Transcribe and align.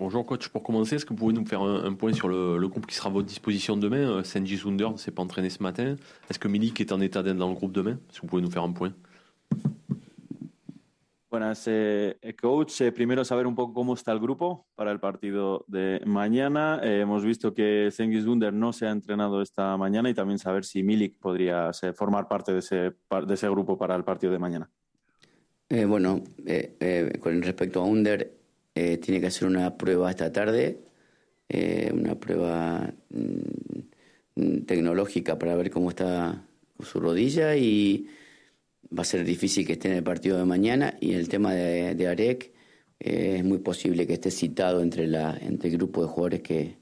Bonjour 0.00 0.24
coach, 0.24 0.48
pour 0.48 0.62
commencer, 0.62 0.96
est-ce 0.96 1.04
que 1.04 1.10
vous 1.10 1.16
pouvez 1.16 1.34
nous 1.34 1.44
faire 1.44 1.60
un, 1.60 1.92
point 1.92 2.14
sur 2.14 2.26
le, 2.26 2.66
groupe 2.68 2.86
qui 2.86 2.94
sera 2.94 3.10
à 3.10 3.12
votre 3.12 3.26
disposition 3.26 3.76
demain 3.76 4.24
Senji 4.24 4.56
Zunder 4.56 4.88
ne 4.90 4.96
s'est 4.96 5.10
pas 5.10 5.20
entraîné 5.20 5.50
ce 5.50 5.62
matin. 5.62 5.96
Est-ce 6.30 6.38
que 6.38 6.48
Milik 6.48 6.80
est 6.80 6.90
en 6.90 7.02
état 7.02 7.22
d'être 7.22 7.36
dans 7.36 7.50
le 7.50 7.54
groupe 7.54 7.72
demain? 7.72 7.98
Est-ce 8.08 8.16
que 8.16 8.22
vous 8.22 8.28
pouvez 8.28 8.40
nous 8.40 8.50
faire 8.50 8.62
un 8.62 8.72
point? 8.72 8.94
Buenas, 11.30 11.66
eh, 11.66 12.16
coach. 12.40 12.80
Eh, 12.80 12.92
primero 12.92 13.24
saber 13.24 13.46
un 13.46 13.54
poco 13.54 13.74
cómo 13.74 13.92
está 13.92 14.12
el 14.12 14.20
grupo 14.20 14.64
para 14.74 14.90
el 14.90 15.00
partido 15.00 15.66
de 15.68 16.00
mañana. 16.06 16.80
Eh, 16.82 17.00
hemos 17.00 17.22
visto 17.22 17.52
que 17.52 17.90
Cengiz 17.92 18.24
Wunder 18.24 18.54
no 18.54 18.72
se 18.72 18.86
ha 18.86 18.92
entrenado 18.92 19.42
esta 19.42 19.76
mañana 19.76 20.08
y 20.08 20.14
también 20.14 20.38
saber 20.38 20.64
si 20.64 20.82
Milik 20.82 21.18
podría 21.18 21.72
formar 21.94 22.26
parte 22.26 22.54
de 22.54 22.60
ese, 22.60 22.76
de 23.26 23.34
ese 23.34 23.50
grupo 23.50 23.76
para 23.76 23.96
el 23.96 24.04
partido 24.04 24.32
de 24.32 24.38
mañana. 24.38 24.70
bueno, 25.68 26.24
con 27.20 27.42
respecto 27.42 27.82
a 27.82 27.84
Wunder, 27.84 28.39
tiene 28.74 29.20
que 29.20 29.26
hacer 29.26 29.48
una 29.48 29.76
prueba 29.76 30.10
esta 30.10 30.32
tarde, 30.32 30.78
una 31.92 32.14
prueba 32.18 32.92
mm, 33.10 34.58
tecnológica 34.66 35.38
para 35.38 35.56
ver 35.56 35.70
cómo 35.70 35.90
está 35.90 36.46
su 36.80 37.00
rodilla 37.00 37.56
y 37.56 38.06
va 38.96 39.02
a 39.02 39.04
ser 39.04 39.24
difícil 39.24 39.66
que 39.66 39.74
esté 39.74 39.88
en 39.88 39.94
el 39.94 40.02
partido 40.02 40.38
de 40.38 40.44
mañana 40.44 40.96
y 41.00 41.12
el 41.12 41.28
tema 41.28 41.54
de, 41.54 41.94
de 41.94 42.08
Arek 42.08 42.52
eh, 43.00 43.36
es 43.38 43.44
muy 43.44 43.58
posible 43.58 44.06
que 44.06 44.14
esté 44.14 44.30
citado 44.30 44.82
entre, 44.82 45.06
la, 45.06 45.36
entre 45.40 45.70
el 45.70 45.76
grupo 45.76 46.02
de 46.02 46.08
jugadores 46.08 46.42
que 46.42 46.78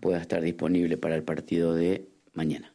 pueda 0.00 0.18
estar 0.18 0.40
disponible 0.40 0.96
para 0.96 1.14
el 1.14 1.22
partido 1.22 1.74
de 1.74 2.08
mañana. 2.32 2.72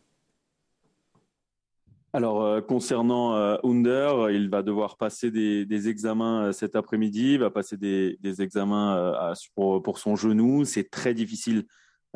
Alors, 2.15 2.43
euh, 2.43 2.61
concernant 2.61 3.35
euh, 3.35 3.57
Under, 3.65 4.29
il 4.31 4.49
va 4.49 4.63
devoir 4.63 4.95
passer 4.95 5.31
des, 5.31 5.65
des 5.65 5.89
examens 5.89 6.45
euh, 6.45 6.51
cet 6.53 6.77
après-midi, 6.77 7.33
il 7.33 7.39
va 7.39 7.49
passer 7.49 7.75
des, 7.75 8.17
des 8.21 8.41
examens 8.41 8.95
euh, 8.95 9.33
pour, 9.53 9.83
pour, 9.83 9.97
son 9.97 10.15
genou. 10.15 10.63
C'est 10.63 10.89
très 10.89 11.13
difficile 11.13 11.65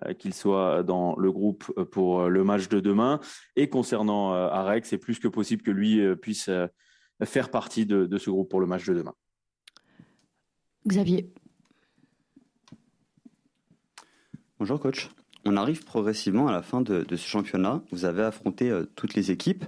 Euh, 0.05 0.13
qu'il 0.13 0.33
soit 0.33 0.81
dans 0.83 1.17
le 1.17 1.29
groupe 1.29 1.65
pour 1.91 2.29
le 2.29 2.43
match 2.45 2.69
de 2.69 2.79
demain. 2.79 3.19
Et 3.57 3.67
concernant 3.67 4.31
Arek, 4.31 4.85
c'est 4.85 4.97
plus 4.97 5.19
que 5.19 5.27
possible 5.27 5.61
que 5.61 5.71
lui 5.71 5.99
puisse 6.15 6.49
faire 7.25 7.51
partie 7.51 7.85
de, 7.85 8.17
ce 8.17 8.29
groupe 8.29 8.49
pour 8.49 8.61
le 8.61 8.65
match 8.65 8.85
de 8.85 8.93
demain. 8.93 9.13
Xavier. 10.87 11.33
Bonjour 14.57 14.79
coach. 14.79 15.09
On 15.45 15.57
arrive 15.57 15.83
progressivement 15.83 16.47
à 16.47 16.51
la 16.51 16.61
fin 16.61 16.81
de, 16.81 17.05
ce 17.09 17.27
championnat. 17.27 17.81
Vous 17.91 18.05
avez 18.05 18.23
affronté 18.23 18.71
toutes 18.95 19.13
les 19.13 19.31
équipes. 19.31 19.65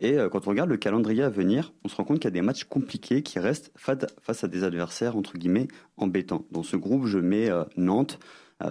Et 0.00 0.16
quand 0.32 0.46
on 0.48 0.50
regarde 0.50 0.68
le 0.68 0.76
calendrier 0.76 1.22
à 1.22 1.28
venir, 1.28 1.72
on 1.84 1.88
se 1.88 1.94
rend 1.94 2.04
compte 2.04 2.18
qu'il 2.18 2.24
y 2.24 2.28
a 2.28 2.30
des 2.32 2.42
matchs 2.42 2.64
compliqués 2.64 3.22
qui 3.22 3.38
restent 3.38 3.70
face 3.76 4.42
à 4.42 4.48
des 4.48 4.64
adversaires, 4.64 5.16
entre 5.16 5.38
guillemets, 5.38 5.68
embêtants. 5.96 6.44
Dans 6.50 6.64
ce 6.64 6.76
groupe, 6.76 7.06
je 7.06 7.18
mets 7.18 7.48
Nantes, 7.76 8.18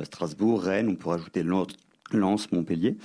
Strasbourg, 0.04 0.62
Rennes, 0.62 0.90
on 0.90 0.96
pourrait 0.96 1.16
ajouter 1.16 1.44
Lens, 1.44 2.52
Montpellier. 2.52 2.98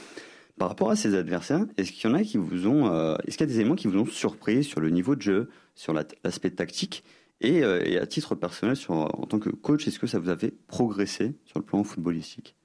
Par 0.59 0.69
rapport 0.69 0.91
à 0.91 0.97
ces 0.97 1.15
adversaires, 1.15 1.65
est-ce 1.77 1.93
qu'il 1.93 2.11
y 2.11 2.13
en 2.13 2.17
a 2.17 2.23
qui 2.23 2.37
vous 2.37 2.67
ont, 2.67 2.93
euh, 2.93 3.17
est-ce 3.27 3.39
qu'il 3.39 3.47
y 3.47 3.51
a 3.51 3.53
des 3.53 3.61
éléments 3.61 3.77
qui 3.77 3.87
vous 3.87 3.99
ont 3.99 4.07
surpris 4.07 4.65
sur 4.65 4.81
le 4.81 4.91
niveau 4.91 5.15
de 5.15 5.23
jeu, 5.23 5.49
sur 5.77 5.93
l'aspect 5.93 6.51
tactique? 6.51 7.05
Euh, 7.45 7.81
et, 7.85 7.97
à 7.97 8.07
titre 8.07 8.35
personnel, 8.35 8.77
en 8.89 9.27
tant 9.27 9.39
que 9.39 9.51
coach, 9.51 9.87
est-ce 9.87 10.01
que 10.01 10.09
ça 10.09 10.19
vous 10.19 10.31
avait 10.31 10.53
progressé 10.67 11.37
sur 11.45 11.61
le 11.61 11.65
plan 11.65 11.85
footballistique? 11.85 12.57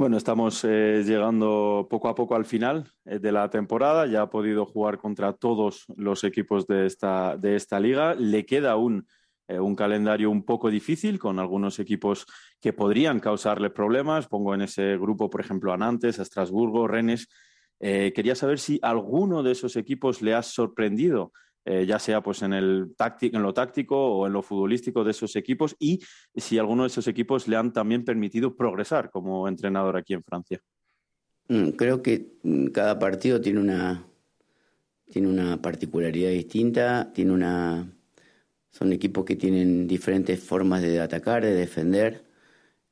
Bueno, 0.00 0.16
estamos 0.16 0.64
eh, 0.64 1.02
llegando 1.04 1.86
poco 1.90 2.08
a 2.08 2.14
poco 2.14 2.34
al 2.34 2.46
final 2.46 2.90
eh, 3.04 3.18
de 3.18 3.32
la 3.32 3.50
temporada. 3.50 4.06
Ya 4.06 4.22
ha 4.22 4.30
podido 4.30 4.64
jugar 4.64 4.96
contra 4.96 5.34
todos 5.34 5.84
los 5.94 6.24
equipos 6.24 6.66
de 6.66 6.86
esta, 6.86 7.36
de 7.36 7.54
esta 7.54 7.78
liga. 7.78 8.14
Le 8.14 8.46
queda 8.46 8.70
aún 8.70 9.06
eh, 9.46 9.60
un 9.60 9.76
calendario 9.76 10.30
un 10.30 10.46
poco 10.46 10.70
difícil 10.70 11.18
con 11.18 11.38
algunos 11.38 11.78
equipos 11.80 12.24
que 12.62 12.72
podrían 12.72 13.20
causarle 13.20 13.68
problemas. 13.68 14.26
Pongo 14.26 14.54
en 14.54 14.62
ese 14.62 14.96
grupo, 14.96 15.28
por 15.28 15.42
ejemplo, 15.42 15.70
a 15.70 15.76
Nantes, 15.76 16.18
a 16.18 16.22
Estrasburgo, 16.22 16.88
Rennes. 16.88 17.28
Quería 17.78 18.34
saber 18.34 18.58
si 18.58 18.78
alguno 18.80 19.42
de 19.42 19.52
esos 19.52 19.76
equipos 19.76 20.22
le 20.22 20.32
ha 20.32 20.42
sorprendido, 20.42 21.32
eh, 21.64 21.84
ya 21.86 21.98
sea 21.98 22.22
pues 22.22 22.42
en, 22.42 22.54
el 22.54 22.94
en 23.20 23.42
lo 23.42 23.52
táctico 23.52 23.96
o 23.96 24.26
en 24.26 24.32
lo 24.32 24.42
futbolístico 24.42 25.04
de 25.04 25.10
esos 25.10 25.36
equipos 25.36 25.76
y 25.78 26.00
si 26.34 26.58
alguno 26.58 26.84
de 26.84 26.88
esos 26.88 27.06
equipos 27.06 27.48
le 27.48 27.56
han 27.56 27.72
también 27.72 28.04
permitido 28.04 28.56
progresar 28.56 29.10
como 29.10 29.46
entrenador 29.46 29.96
aquí 29.96 30.14
en 30.14 30.24
Francia. 30.24 30.60
Mm, 31.48 31.70
creo 31.70 32.02
que 32.02 32.38
mm, 32.42 32.66
cada 32.68 32.98
partido 32.98 33.40
tiene 33.40 33.60
una, 33.60 34.06
tiene 35.10 35.28
una 35.28 35.60
particularidad 35.60 36.30
distinta, 36.30 37.12
tiene 37.12 37.32
una, 37.32 37.92
son 38.70 38.92
equipos 38.92 39.24
que 39.24 39.36
tienen 39.36 39.86
diferentes 39.86 40.40
formas 40.40 40.80
de 40.80 41.00
atacar, 41.00 41.44
de 41.44 41.54
defender. 41.54 42.24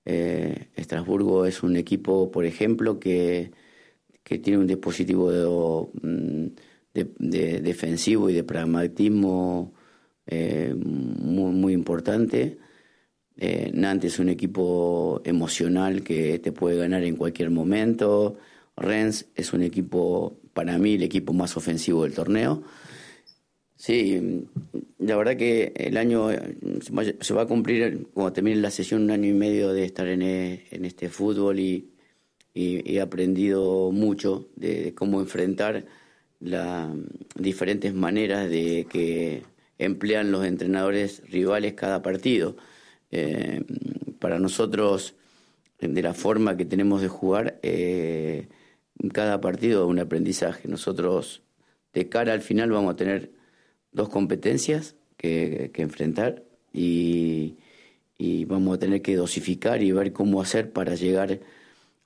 Eh, 0.05 0.69
Estrasburgo 0.75 1.47
es 1.47 1.63
un 1.63 1.77
equipo, 1.77 2.31
por 2.31 2.45
ejemplo, 2.45 2.99
que, 2.99 3.53
que 4.25 4.39
tiene 4.39 4.59
un 4.59 4.67
dispositivo 4.67 5.93
mm, 6.03 6.47
de, 7.19 7.61
defensivo 7.61 8.31
y 8.31 8.35
de 8.35 8.45
pragmatismo 8.45 9.73
eh, 10.27 10.75
muy, 10.77 11.53
muy, 11.53 11.73
importante. 11.73 12.59
Eh, 13.37 13.71
Nantes 13.73 14.15
es 14.15 14.19
un 14.19 14.29
equipo 14.29 15.23
emocional 15.25 16.03
que 16.03 16.39
te 16.39 16.53
puede 16.53 16.77
ganar 16.77 17.05
en 17.05 17.17
cualquier 17.17 17.51
momento. 17.51 18.37
Rennes 18.77 19.27
es 19.35 19.53
un 19.53 19.63
equipo, 19.63 20.39
para 20.53 20.79
mí, 20.79 20.95
el 20.95 21.03
equipo 21.03 21.33
más 21.33 21.57
ofensivo 21.57 22.05
del 22.05 22.15
torneo. 22.15 22.63
Sí, 23.79 24.45
la 24.99 25.17
verdad 25.17 25.37
que 25.37 25.73
el 25.77 25.97
año 25.97 26.29
se 27.21 27.35
va 27.35 27.43
a 27.43 27.47
cumplir, 27.47 28.09
cuando 28.13 28.33
termine 28.33 28.57
la 28.57 28.73
sesión, 28.73 29.03
un 29.05 29.13
año 29.13 29.29
y 29.29 29.35
medio 29.35 29.73
de 29.73 29.85
estar 29.85 30.09
en, 30.09 30.23
e, 30.23 30.67
este 30.71 31.09
fútbol 31.09 31.61
y, 31.61 31.93
he 32.55 33.01
aprendido 33.01 33.93
mucho 33.93 34.49
de, 34.57 34.93
cómo 34.93 35.21
enfrentar 35.21 35.87
las 36.41 36.89
diferentes 37.37 37.95
maneras 37.95 38.49
de 38.49 38.87
que 38.89 39.43
emplean 39.79 40.33
los 40.33 40.45
entrenadores 40.45 41.23
rivales 41.31 41.75
cada 41.75 42.03
partido. 42.03 42.57
Eh, 43.11 43.65
para 44.19 44.39
nosotros, 44.39 45.15
de 45.81 46.03
la 46.03 46.15
forma 46.15 46.57
que 46.57 46.65
tenemos 46.65 47.01
de 47.01 47.09
jugar, 47.09 47.59
eh, 47.63 48.49
cada 49.13 49.41
partido 49.41 49.85
es 49.85 49.91
un 49.91 50.01
aprendizaje. 50.01 50.69
Nosotros, 50.69 51.43
de 51.93 52.09
cara 52.09 52.33
al 52.33 52.43
final, 52.43 52.71
vamos 52.71 52.93
a 52.95 52.97
tener 52.97 53.33
dos 53.93 54.09
competencias 54.09 54.97
que, 55.17 55.71
enfrentar 55.77 56.45
y, 56.73 57.57
vamos 58.47 58.77
a 58.77 58.79
tener 58.79 59.03
que 59.03 59.15
dosificar 59.15 59.83
y 59.83 59.93
ver 59.93 60.13
cómo 60.13 60.41
hacer 60.41 60.73
para 60.73 60.95
llegar 60.95 61.41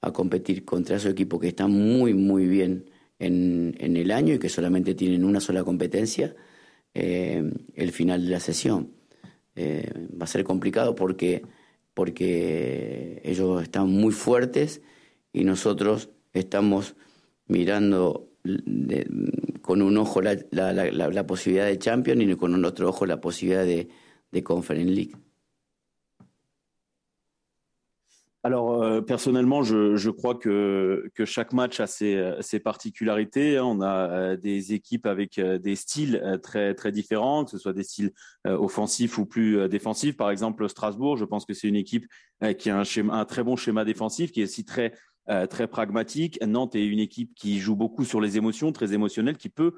a 0.00 0.12
competir 0.12 0.64
contra 0.64 0.96
esos 0.96 1.12
equipos 1.12 1.40
que 1.40 1.48
están 1.48 1.70
muy, 1.70 2.14
muy 2.14 2.46
bien 2.46 2.90
en, 3.26 3.96
el 3.96 4.10
año 4.10 4.34
y 4.34 4.38
que 4.38 4.48
solamente 4.48 4.94
tienen 4.94 5.24
una 5.24 5.40
sola 5.40 5.64
competencia 5.64 6.34
eh, 6.94 7.42
el 7.74 7.92
final 7.92 8.24
de 8.24 8.30
la 8.30 8.40
sesión. 8.40 8.92
Eh, 9.54 9.90
va 10.20 10.24
a 10.24 10.26
ser 10.26 10.44
complicado 10.44 10.94
porque, 10.94 11.42
porque 11.94 13.20
ellos 13.24 13.62
están 13.62 13.90
muy 13.90 14.12
fuertes 14.12 14.82
y 15.32 15.44
nosotros 15.44 16.10
estamos 16.32 16.94
mirando 17.46 18.28
con 19.60 19.82
un 19.82 19.96
ojo 19.98 20.20
la, 20.20 20.36
la, 20.50 20.72
la, 20.72 21.26
posibilidad 21.26 21.66
de 21.66 21.78
Champions 21.78 22.22
y 22.22 22.34
con 22.34 22.54
un 22.54 22.64
otro 22.64 22.88
ojo 22.88 23.06
la 23.06 23.20
posibilidad 23.20 23.64
de 23.64 24.42
Conference 24.42 24.92
League. 24.92 25.12
Alors 28.44 28.82
euh, 28.82 29.00
personnellement, 29.00 29.62
je, 29.62 30.10
crois 30.10 30.34
que, 30.34 31.08
que 31.14 31.24
chaque 31.24 31.52
match 31.52 31.78
a 31.78 31.86
ses, 31.86 32.58
particularités. 32.58 33.60
On 33.60 33.80
a 33.80 34.10
euh, 34.10 34.36
des 34.36 34.72
équipes 34.72 35.06
avec 35.06 35.38
euh, 35.38 35.58
des 35.58 35.76
styles 35.76 36.40
très 36.42 36.74
très 36.74 36.90
différents, 36.90 37.44
que 37.44 37.52
ce 37.52 37.58
soit 37.58 37.72
des 37.72 37.84
styles 37.84 38.12
offensifs 38.44 39.18
ou 39.18 39.26
plus 39.26 39.68
défensifs. 39.68 40.16
Par 40.16 40.30
exemple, 40.30 40.68
Strasbourg, 40.68 41.16
je 41.16 41.24
pense 41.24 41.44
que 41.44 41.54
c'est 41.54 41.68
une 41.68 41.76
équipe 41.76 42.06
qui 42.58 42.70
a 42.70 42.82
un, 42.82 43.24
très 43.24 43.44
bon 43.44 43.54
schéma 43.54 43.84
défensif, 43.84 44.32
qui 44.32 44.40
est 44.40 44.44
aussi 44.44 44.64
très 44.64 44.92
pragmatique. 45.70 46.40
Nantes 46.44 46.74
est 46.74 46.84
une 46.84 46.98
équipe 46.98 47.34
qui 47.36 47.60
joue 47.60 47.76
beaucoup 47.76 48.04
sur 48.04 48.20
les 48.20 48.36
émotions, 48.36 48.72
très 48.72 48.92
émotionnelle, 48.92 49.36
qui 49.36 49.48
peut 49.48 49.74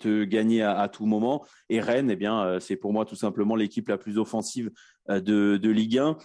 te 0.00 0.24
gagner 0.24 0.62
à, 0.62 0.88
tout 0.88 1.06
moment. 1.06 1.44
Et 1.68 1.80
Rennes, 1.80 2.10
eh 2.10 2.16
bien, 2.16 2.58
c'est 2.58 2.76
pour 2.76 2.92
moi 2.92 3.04
tout 3.04 3.14
simplement 3.14 3.54
l'équipe 3.54 3.88
la 3.88 3.98
plus 3.98 4.18
offensive 4.18 4.72
de 5.08 5.68
Ligue 5.68 5.98
1 5.98 6.16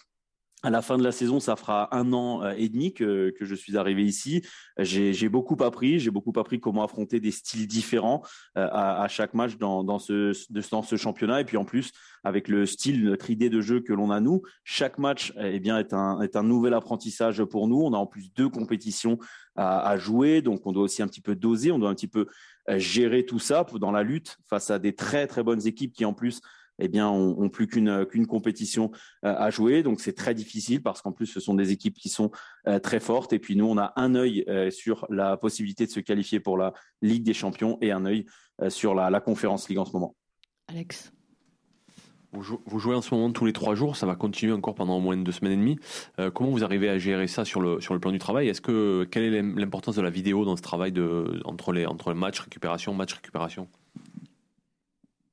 à 0.63 0.71
la 0.71 0.81
fin 0.81 0.97
de 0.97 1.03
la 1.03 1.11
saison, 1.11 1.39
ça 1.39 1.55
fera 1.55 1.95
un 1.95 2.13
an 2.13 2.43
euh, 2.43 2.53
et 2.57 2.67
demi 2.67 2.91
que, 2.91 3.33
je 3.39 3.55
suis 3.55 3.77
arrivé 3.77 4.03
ici. 4.03 4.41
J'ai 4.79 5.29
beaucoup 5.29 5.55
appris, 5.63 5.99
j'ai 5.99 6.09
beaucoup 6.09 6.33
appris 6.37 6.59
comment 6.59 6.83
affronter 6.83 7.19
des 7.19 7.29
styles 7.29 7.67
différents 7.67 8.23
euh, 8.57 8.67
à, 8.71 9.07
chaque 9.07 9.35
match 9.35 9.57
dans, 9.57 9.99
ce, 9.99 10.33
dans 10.71 10.81
ce 10.81 10.95
championnat. 10.95 11.41
Et 11.41 11.45
puis 11.45 11.57
en 11.57 11.65
plus, 11.65 11.91
avec 12.23 12.47
le 12.47 12.65
style, 12.65 13.03
notre 13.05 13.29
idée 13.29 13.49
de 13.49 13.61
jeu 13.61 13.81
que 13.81 13.93
l'on 13.93 14.09
a 14.09 14.19
nous, 14.19 14.41
chaque 14.63 14.97
match 14.97 15.31
eh 15.39 15.59
bien, 15.59 15.77
est, 15.77 15.93
un, 15.93 16.43
nouvel 16.43 16.73
apprentissage 16.73 17.43
pour 17.43 17.67
nous. 17.67 17.81
On 17.81 17.93
a 17.93 17.97
en 17.97 18.07
plus 18.07 18.33
deux 18.33 18.49
compétitions 18.49 19.19
à, 19.55 19.87
à 19.87 19.97
jouer, 19.97 20.41
donc 20.41 20.65
on 20.65 20.71
doit 20.71 20.83
aussi 20.83 21.03
un 21.03 21.07
petit 21.07 21.21
peu 21.21 21.35
doser, 21.35 21.71
on 21.71 21.77
doit 21.77 21.89
un 21.89 21.95
petit 21.95 22.07
peu 22.07 22.25
euh, 22.69 22.79
gérer 22.79 23.25
tout 23.25 23.39
ça 23.39 23.65
dans 23.79 23.91
la 23.91 24.03
lutte 24.03 24.37
face 24.49 24.71
à 24.71 24.79
des 24.79 24.93
très 24.93 25.25
très 25.27 25.41
bonnes 25.41 25.65
équipes 25.65 25.93
qui 25.93 26.03
en 26.03 26.13
plus 26.13 26.41
eh 26.79 26.87
bien, 26.87 27.07
ont, 27.09 27.49
plus 27.49 27.67
qu'une 27.67 28.05
qu'une 28.05 28.27
compétition 28.27 28.91
à 29.23 29.49
jouer. 29.49 29.83
Donc, 29.83 30.01
c'est 30.01 30.13
très 30.13 30.33
difficile 30.33 30.81
parce 30.81 31.01
qu'en 31.01 31.11
plus, 31.11 31.25
ce 31.25 31.39
sont 31.39 31.53
des 31.53 31.71
équipes 31.71 31.95
qui 31.95 32.09
sont 32.09 32.31
très 32.83 32.99
fortes. 32.99 33.33
Et 33.33 33.39
puis, 33.39 33.55
nous, 33.55 33.65
on 33.65 33.77
a 33.77 33.93
un 33.95 34.15
œil 34.15 34.45
sur 34.71 35.05
la 35.09 35.37
possibilité 35.37 35.85
de 35.85 35.91
se 35.91 35.99
qualifier 35.99 36.39
pour 36.39 36.57
la 36.57 36.73
Ligue 37.01 37.23
des 37.23 37.33
Champions 37.33 37.77
et 37.81 37.91
un 37.91 38.05
œil 38.05 38.25
sur 38.69 38.95
la, 38.95 39.09
la 39.09 39.19
Conférence 39.19 39.69
Ligue 39.69 39.79
en 39.79 39.85
ce 39.85 39.93
moment. 39.93 40.15
Alex 40.67 41.11
vous 42.33 42.79
jouez 42.79 42.95
en 42.95 43.01
ce 43.01 43.13
moment 43.13 43.31
tous 43.31 43.45
les 43.45 43.53
trois 43.53 43.75
jours, 43.75 43.95
ça 43.95 44.05
va 44.05 44.15
continuer 44.15 44.53
encore 44.53 44.75
pendant 44.75 44.97
au 44.97 44.99
moins 44.99 45.17
deux 45.17 45.31
semaines 45.31 45.53
et 45.53 45.57
demie. 45.57 45.79
Euh, 46.19 46.29
comment 46.29 46.49
vous 46.49 46.63
arrivez 46.63 46.89
à 46.89 46.97
gérer 46.97 47.27
ça 47.27 47.45
sur 47.45 47.61
le, 47.61 47.79
sur 47.81 47.93
le 47.93 47.99
plan 47.99 48.11
du 48.11 48.19
travail? 48.19 48.47
Est-ce 48.47 48.61
que 48.61 49.05
quelle 49.05 49.33
est 49.33 49.41
l'importance 49.41 49.95
de 49.95 50.01
la 50.01 50.09
vidéo 50.09 50.45
dans 50.45 50.55
ce 50.55 50.61
travail 50.61 50.91
de, 50.91 51.41
entre 51.45 51.71
les 51.71 51.85
entre 51.85 52.13
match 52.13 52.39
récupération 52.39 52.93
match 52.93 53.13
récupération? 53.13 53.67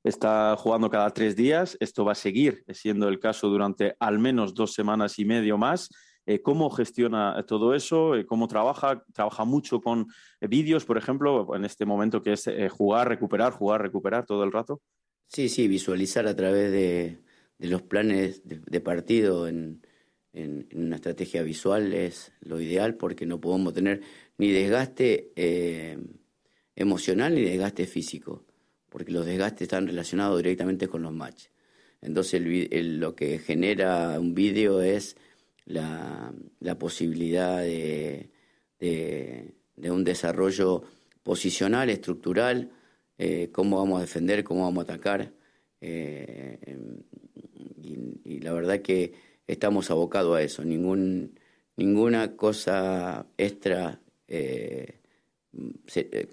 Está 0.05 0.55
jugando 0.55 0.87
cada 0.87 1.09
tres 1.09 1.35
días. 1.35 1.75
Esto 1.79 2.05
va 2.05 2.11
a 2.11 2.15
seguir 2.15 2.63
siendo 2.71 3.09
el 3.09 3.19
caso 3.19 3.49
durante 3.49 3.95
al 3.99 4.19
menos 4.19 4.53
dos 4.53 4.71
semanas 4.71 5.17
y 5.17 5.25
medio 5.25 5.57
más. 5.57 5.89
Eh, 6.27 6.43
¿Cómo 6.43 6.69
gestiona 6.69 7.43
todo 7.47 7.73
eso? 7.73 8.15
Eh, 8.15 8.23
¿Cómo 8.23 8.47
trabaja? 8.47 9.03
¿Trabaja 9.13 9.45
mucho 9.45 9.81
con 9.81 10.05
vídeos, 10.41 10.85
por 10.85 10.99
ejemplo, 10.99 11.55
en 11.55 11.65
este 11.65 11.87
momento 11.87 12.21
que 12.21 12.33
es 12.33 12.45
eh, 12.45 12.69
jugar, 12.69 13.09
recuperar, 13.09 13.51
jugar, 13.53 13.81
recuperar 13.81 14.27
todo 14.27 14.43
el 14.43 14.51
rato? 14.51 14.79
Sí, 15.25 15.49
sí, 15.49 15.67
visualizar 15.67 16.27
a 16.27 16.35
través 16.35 16.71
de, 16.71 17.23
los 17.57 17.81
planes 17.81 18.43
de, 18.45 18.81
partido 18.81 19.47
en, 19.47 19.81
una 20.75 20.97
estrategia 20.97 21.41
visual 21.41 21.93
es 21.93 22.31
lo 22.41 22.61
ideal 22.61 22.93
porque 22.93 23.25
no 23.25 23.41
podemos 23.41 23.73
tener 23.73 24.01
ni 24.37 24.51
desgaste 24.51 25.31
emocional 26.75 27.33
ni 27.33 27.41
desgaste 27.41 27.87
físico, 27.87 28.44
porque 28.95 29.11
los 29.11 29.25
desgastes 29.25 29.63
están 29.63 29.87
relacionados 29.87 30.37
directamente 30.37 30.87
con 30.87 31.01
los 31.01 31.11
matches. 31.11 31.51
Entonces 31.99 32.41
lo 32.71 33.13
que 33.13 33.39
genera 33.39 34.17
un 34.17 34.33
vídeo 34.33 34.81
es 34.81 35.17
la, 35.65 36.33
posibilidad 36.79 37.59
de, 37.59 38.29
un 39.77 40.03
desarrollo 40.05 40.83
posicional, 41.23 41.89
estructural, 41.89 42.71
eh, 43.17 43.49
cómo 43.51 43.79
vamos 43.79 43.97
a 43.97 44.03
defender, 44.03 44.45
cómo 44.45 44.63
vamos 44.63 44.87
a 44.87 44.93
atacar. 44.93 45.33
Eh, 45.81 46.57
y, 48.23 48.39
la 48.39 48.53
verdad 48.53 48.79
que 48.79 49.11
estamos 49.45 49.91
abocados 49.91 50.37
a 50.37 50.41
eso. 50.41 50.63
Ninguna 50.63 52.37
cosa 52.37 53.27
extra, 53.37 53.99
eh, 54.29 55.01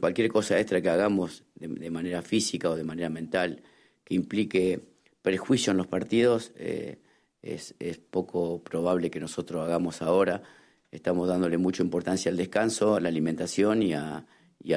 cualquier 0.01 0.29
cosa 0.29 0.59
extra 0.59 0.81
que 0.81 0.91
hagamos 0.91 1.45
de, 1.55 1.91
manera 1.91 2.23
física 2.23 2.71
o 2.71 2.77
de 2.77 2.85
manera 2.85 3.09
mental 3.09 3.63
que 4.05 4.15
implique 4.15 4.81
prejuicio 5.23 5.71
en 5.71 5.77
los 5.77 5.87
partidos, 5.87 6.53
es, 6.57 7.75
es 7.79 7.99
poco 7.99 8.63
probable 8.63 9.11
que 9.11 9.21
nosotros 9.21 9.65
hagamos 9.65 10.03
ahora. 10.03 10.43
Estamos 10.91 11.29
dándole 11.29 11.59
mucha 11.59 11.83
importancia 11.83 12.31
al 12.31 12.37
descanso, 12.37 12.97
a 12.97 13.01
la 13.01 13.09
alimentación 13.09 13.83
y 13.83 13.93
a 13.95 14.27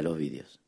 los 0.01 0.17
vídeos. 0.17 0.64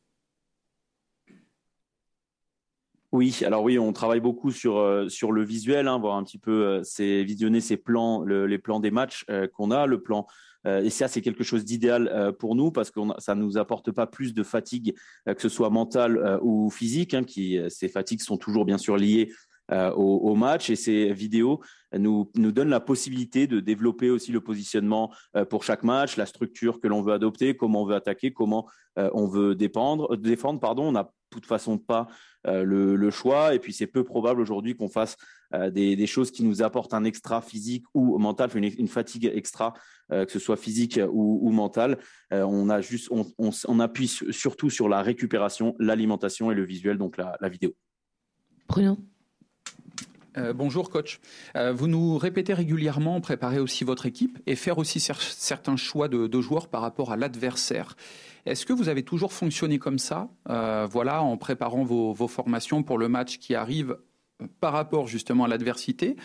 Oui, 3.18 3.36
alors 3.44 3.64
oui, 3.64 3.80
on 3.80 3.92
travaille 3.92 4.20
beaucoup 4.20 4.52
sur 4.52 4.76
euh, 4.76 5.08
le 5.32 5.42
visuel, 5.42 5.88
hein, 5.88 5.98
voir 5.98 6.14
un 6.14 6.22
petit 6.22 6.38
peu, 6.38 6.64
euh, 6.64 6.80
c'est 6.84 7.24
visionner 7.24 7.60
ces 7.60 7.76
plans, 7.76 8.22
les 8.22 8.58
plans 8.58 8.78
des 8.78 8.92
matchs 8.92 9.24
euh, 9.28 9.48
qu'on 9.48 9.72
a, 9.72 9.86
le 9.86 10.00
plan. 10.00 10.24
et 10.64 10.88
ça, 10.88 11.08
c'est 11.08 11.20
quelque 11.20 11.42
chose 11.42 11.64
d'idéal 11.64 12.34
pour 12.38 12.54
nous 12.54 12.70
parce 12.70 12.92
que 12.92 13.00
ça 13.18 13.34
nous 13.34 13.58
apporte 13.58 13.90
pas 13.90 14.06
plus 14.06 14.34
de 14.34 14.42
fatigue, 14.44 14.94
que 15.24 15.40
ce 15.40 15.48
soit 15.48 15.70
mentale 15.70 16.38
ou 16.42 16.68
physique. 16.70 17.14
Hein, 17.14 17.24
qui 17.24 17.58
ces 17.70 17.88
fatigues 17.88 18.20
sont 18.20 18.36
toujours 18.36 18.64
bien 18.64 18.76
sûr 18.76 18.96
liées 18.96 19.30
au, 19.70 20.30
au, 20.30 20.34
match 20.34 20.70
et 20.70 20.76
ces 20.76 21.12
vidéos 21.12 21.60
nous, 21.92 22.30
nous 22.36 22.52
donnent 22.52 22.70
la 22.70 22.80
possibilité 22.80 23.46
de 23.46 23.60
développer 23.60 24.08
aussi 24.10 24.32
le 24.32 24.40
positionnement 24.40 25.12
pour 25.50 25.62
chaque 25.64 25.82
match, 25.82 26.16
la 26.16 26.26
structure 26.26 26.80
que 26.80 26.88
l'on 26.88 27.02
veut 27.02 27.12
adopter, 27.12 27.56
comment 27.56 27.82
on 27.82 27.86
veut 27.86 27.94
attaquer, 27.94 28.32
comment 28.32 28.66
on 28.96 29.26
veut 29.26 29.54
dépendre, 29.54 30.16
défendre. 30.16 30.58
Pardon, 30.60 30.84
on 30.84 30.92
n'a 30.92 31.02
de 31.02 31.10
toute 31.30 31.46
façon 31.46 31.78
pas 31.78 32.08
euh, 32.46 32.64
le, 32.64 33.10
choix. 33.10 33.54
Et 33.54 33.58
puis, 33.58 33.72
c'est 33.72 33.86
peu 33.86 34.04
probable 34.04 34.40
aujourd'hui 34.40 34.74
qu'on 34.74 34.88
fasse 34.88 35.16
euh, 35.54 35.70
des, 35.70 36.06
choses 36.06 36.30
qui 36.30 36.44
nous 36.44 36.62
apportent 36.62 36.94
un 36.94 37.04
extra 37.04 37.40
physique 37.40 37.84
ou 37.94 38.18
mental, 38.18 38.50
une, 38.54 38.88
fatigue 38.88 39.30
extra, 39.34 39.74
euh, 40.12 40.24
que 40.24 40.32
ce 40.32 40.38
soit 40.38 40.56
physique 40.56 41.00
ou, 41.10 41.50
mentale. 41.50 41.98
on, 42.30 42.68
a 42.70 42.80
juste, 42.80 43.10
on, 43.10 43.80
appuie 43.80 44.08
surtout 44.08 44.70
sur 44.70 44.88
la 44.88 45.02
récupération, 45.02 45.74
l'alimentation 45.78 46.50
et 46.50 46.54
le 46.54 46.64
visuel, 46.64 46.98
donc 46.98 47.16
la, 47.16 47.48
vidéo. 47.48 47.74
Bruno? 48.68 48.98
Bonjour 50.54 50.90
coach. 50.90 51.20
vous 51.54 51.86
nous 51.86 52.18
répétez 52.18 52.54
régulièrement 52.54 53.20
préparer 53.20 53.58
aussi 53.58 53.84
votre 53.84 54.06
équipe 54.06 54.38
et 54.46 54.56
faire 54.56 54.78
aussi 54.78 55.00
certains 55.00 55.76
choix 55.76 56.08
de 56.08 56.40
joueurs 56.40 56.68
par 56.68 56.82
rapport 56.82 57.12
à 57.12 57.16
l'adversaire. 57.16 57.96
Est-ce 58.48 58.64
que 58.64 58.72
vous 58.72 58.88
avez 58.88 59.02
toujours 59.02 59.32
fonctionné 59.32 59.78
comme 59.78 59.98
ça, 59.98 60.30
euh, 60.48 60.86
voilà, 60.90 61.22
en 61.22 61.36
préparant 61.36 61.84
vos, 61.84 62.14
formations 62.28 62.82
pour 62.82 62.96
le 62.96 63.08
match 63.08 63.38
qui 63.38 63.54
arrive 63.54 63.98
euh, 64.40 64.46
par 64.60 64.72
rapport 64.72 65.06
justement 65.06 65.44
à 65.44 65.48
l'adversité, 65.48 66.16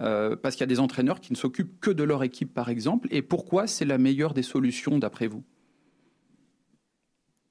euh, 0.00 0.36
parce 0.36 0.54
qu'il 0.54 0.62
y 0.62 0.64
a 0.64 0.68
des 0.68 0.78
entraîneurs 0.78 1.20
qui 1.20 1.32
ne 1.32 1.36
s'occupent 1.36 1.80
que 1.80 1.90
de 1.90 2.04
leur 2.04 2.22
équipe, 2.22 2.54
par 2.54 2.68
exemple, 2.68 3.08
et 3.10 3.20
pourquoi 3.20 3.66
c'est 3.66 3.84
la 3.84 3.98
meilleure 3.98 4.32
des 4.32 4.42
solutions 4.44 4.98
d'après 4.98 5.26
vous? 5.26 5.42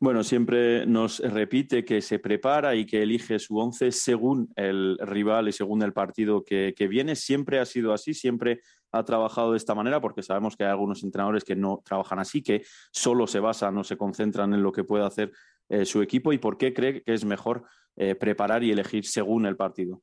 Bueno, 0.02 0.24
siempre 0.24 0.88
nos 0.88 1.20
repite 1.20 1.86
que 1.86 2.02
se 2.02 2.18
prepara 2.18 2.74
y 2.74 2.88
que 2.88 3.04
elige 3.04 3.38
su 3.38 3.60
once 3.60 3.92
según 3.92 4.52
el 4.56 4.98
rival 4.98 5.48
y 5.48 5.52
según 5.52 5.84
el 5.84 5.94
partido 5.94 6.44
que, 6.44 6.74
que, 6.76 6.88
viene. 6.88 7.16
Siempre 7.16 7.60
ha 7.60 7.66
sido 7.66 7.94
así, 7.94 8.16
siempre 8.16 8.62
ha 8.92 9.06
trabajado 9.06 9.52
de 9.52 9.58
esta 9.58 9.76
manera, 9.76 10.02
porque 10.02 10.24
sabemos 10.24 10.58
que 10.58 10.64
hay 10.64 10.72
algunos 10.72 11.04
entrenadores 11.04 11.44
que 11.44 11.56
no 11.56 11.84
trabajan 11.86 12.18
así, 12.18 12.42
que 12.42 12.64
solo 12.92 13.28
se 13.28 13.40
basan 13.40 13.78
o 13.78 13.84
se 13.84 13.96
concentran 13.96 14.56
en 14.56 14.64
lo 14.64 14.72
que 14.72 14.84
puede 14.84 15.06
hacer 15.06 15.34
eh, 15.70 15.86
su 15.86 16.02
equipo. 16.02 16.34
¿Y 16.34 16.40
por 16.40 16.58
qué 16.58 16.74
cree 16.74 17.04
que 17.04 17.14
es 17.14 17.24
mejor 17.24 17.66
eh, 17.96 18.16
preparar 18.16 18.64
y 18.64 18.72
elegir 18.72 19.06
según 19.06 19.46
el 19.46 19.56
partido? 19.56 20.02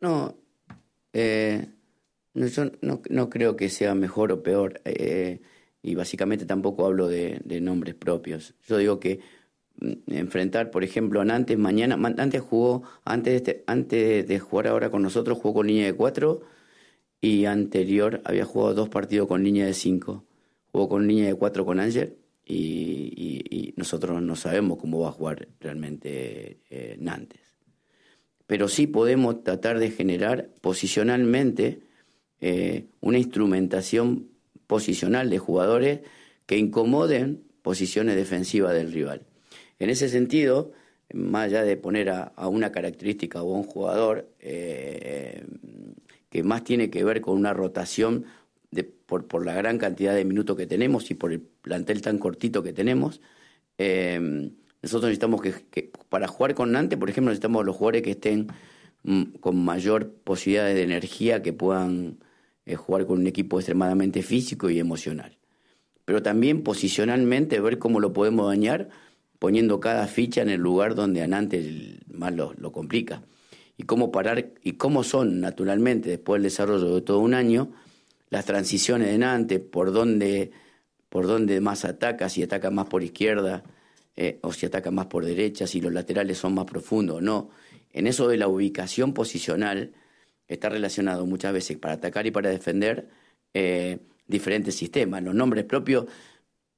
No, 0.00 0.38
eh, 1.12 1.66
no 2.32 2.46
yo 2.46 2.66
no, 2.80 3.28
creo 3.28 3.56
que 3.56 3.70
sea 3.70 3.96
mejor 3.96 4.30
o 4.30 4.44
peor 4.44 4.80
y 5.86 5.94
básicamente 5.94 6.44
tampoco 6.46 6.84
hablo 6.84 7.06
de, 7.06 7.40
nombres 7.62 7.94
propios. 7.94 8.54
Yo 8.66 8.76
digo 8.76 8.98
que 8.98 9.20
mm, 9.80 9.92
enfrentar, 10.08 10.72
por 10.72 10.82
ejemplo, 10.82 11.24
Nantes 11.24 11.56
mañana, 11.56 11.96
antes 12.18 12.42
jugó, 12.42 12.82
antes 13.04 13.44
de, 13.44 13.62
antes 13.68 14.26
de 14.26 14.38
jugar 14.40 14.66
ahora 14.66 14.90
con 14.90 15.02
nosotros, 15.02 15.38
jugó 15.38 15.54
con 15.54 15.68
línea 15.68 15.86
de 15.86 15.94
cuatro 15.94 16.42
y 17.20 17.44
anterior 17.44 18.20
había 18.24 18.44
jugado 18.44 18.74
dos 18.74 18.88
partidos 18.88 19.28
con 19.28 19.44
línea 19.44 19.64
de 19.64 19.74
cinco. 19.74 20.24
Jugó 20.72 20.88
con 20.88 21.06
línea 21.06 21.26
de 21.26 21.34
cuatro 21.36 21.64
con 21.64 21.78
Ángel 21.78 22.16
y, 22.44 23.72
nosotros 23.76 24.22
no 24.22 24.36
sabemos 24.36 24.78
cómo 24.78 25.00
va 25.00 25.10
a 25.10 25.12
jugar 25.12 25.48
realmente 25.60 26.60
eh, 26.70 26.96
Nantes. 26.98 27.40
Pero 28.46 28.68
sí 28.68 28.86
podemos 28.86 29.44
tratar 29.44 29.78
de 29.78 29.90
generar 29.90 30.48
posicionalmente 30.62 31.82
eh, 32.40 32.86
una 33.00 33.18
instrumentación 33.18 34.35
posicional 34.66 35.30
de 35.30 35.38
jugadores 35.38 36.00
que 36.46 36.58
incomoden 36.58 37.42
posiciones 37.62 38.16
defensivas 38.16 38.74
del 38.74 38.92
rival. 38.92 39.22
En 39.78 39.90
ese 39.90 40.08
sentido, 40.08 40.72
más 41.12 41.46
allá 41.46 41.62
de 41.62 41.76
poner 41.76 42.10
a, 42.10 42.32
una 42.48 42.72
característica 42.72 43.42
o 43.42 43.54
a 43.54 43.58
un 43.58 43.64
jugador 43.64 44.28
eh, 44.40 45.44
que 46.30 46.42
más 46.42 46.64
tiene 46.64 46.90
que 46.90 47.04
ver 47.04 47.20
con 47.20 47.36
una 47.36 47.52
rotación 47.52 48.26
de, 48.70 48.84
por, 48.84 49.44
la 49.44 49.54
gran 49.54 49.78
cantidad 49.78 50.14
de 50.14 50.24
minutos 50.24 50.56
que 50.56 50.66
tenemos 50.66 51.10
y 51.10 51.14
por 51.14 51.32
el 51.32 51.40
plantel 51.40 52.02
tan 52.02 52.18
cortito 52.18 52.62
que 52.62 52.72
tenemos, 52.72 53.20
eh, 53.78 54.50
nosotros 54.82 55.08
necesitamos 55.08 55.40
que, 55.42 55.90
para 56.08 56.28
jugar 56.28 56.54
con 56.54 56.72
Nantes, 56.72 56.98
por 56.98 57.10
ejemplo, 57.10 57.30
necesitamos 57.30 57.64
los 57.64 57.76
jugadores 57.76 58.02
que 58.02 58.12
estén 58.12 58.48
mm, 59.02 59.22
con 59.40 59.56
mayor 59.64 60.12
posibilidad 60.12 60.66
de 60.66 60.82
energía, 60.82 61.42
que 61.42 61.52
puedan 61.52 62.18
eh, 62.66 62.74
jugar 62.74 63.06
con 63.06 63.20
un 63.20 63.26
equipo 63.28 63.58
extremadamente 63.58 64.22
físico 64.22 64.68
y 64.68 64.78
emocional. 64.78 65.38
Pero 66.04 66.22
también 66.22 66.62
posicionalmente 66.62 67.60
ver 67.60 67.78
cómo 67.78 68.00
lo 68.00 68.12
podemos 68.12 68.48
dañar 68.48 68.88
poniendo 69.38 69.80
cada 69.80 70.06
ficha 70.06 70.42
en 70.42 70.50
el 70.50 70.60
lugar 70.60 70.94
donde 70.94 71.22
a 71.22 71.28
Nantes 71.28 72.00
más 72.08 72.34
lo, 72.34 72.72
complica. 72.72 73.22
Y 73.76 73.84
cómo 73.84 74.10
parar, 74.10 74.52
y 74.62 74.72
cómo 74.72 75.04
son 75.04 75.40
naturalmente, 75.40 76.10
después 76.10 76.40
del 76.40 76.50
desarrollo 76.50 76.94
de 76.94 77.02
todo 77.02 77.20
un 77.20 77.34
año, 77.34 77.72
las 78.30 78.46
transiciones 78.46 79.08
de 79.08 79.18
Nantes, 79.18 79.60
por 79.60 79.92
dónde, 79.92 80.50
por 81.08 81.26
dónde 81.26 81.60
más 81.60 81.84
ataca, 81.84 82.28
si 82.28 82.42
ataca 82.42 82.70
más 82.70 82.86
por 82.86 83.02
izquierda 83.02 83.62
eh, 84.16 84.38
o 84.42 84.52
si 84.52 84.66
ataca 84.66 84.90
más 84.90 85.06
por 85.06 85.24
derecha, 85.24 85.66
si 85.66 85.80
los 85.80 85.92
laterales 85.92 86.38
son 86.38 86.54
más 86.54 86.64
profundos 86.64 87.18
o 87.18 87.20
no. 87.20 87.50
En 87.92 88.06
eso 88.06 88.26
de 88.28 88.38
la 88.38 88.48
ubicación 88.48 89.12
posicional, 89.12 89.92
está 90.48 90.68
relacionado 90.68 91.26
muchas 91.26 91.52
veces 91.52 91.76
para 91.78 91.94
atacar 91.94 92.26
y 92.26 92.30
para 92.30 92.50
defender 92.50 93.08
eh, 93.54 93.98
diferentes 94.26 94.74
sistemas. 94.74 95.22
Los 95.22 95.34
nombres 95.34 95.64
propios 95.64 96.06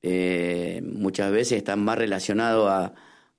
eh, 0.02 0.80
muchas 0.84 1.32
veces 1.32 1.58
están 1.58 1.80
más 1.80 1.98
relacionados 1.98 2.68
a, 2.70 2.94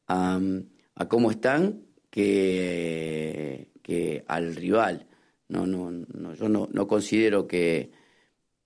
a, 0.07 1.07
cómo 1.07 1.31
están 1.31 1.83
que, 2.09 3.71
que 3.81 4.23
al 4.27 4.55
rival. 4.55 5.07
No, 5.47 5.65
no, 5.65 6.33
yo 6.35 6.49
no, 6.49 6.69
no 6.71 6.87
considero 6.87 7.47
que, 7.47 7.91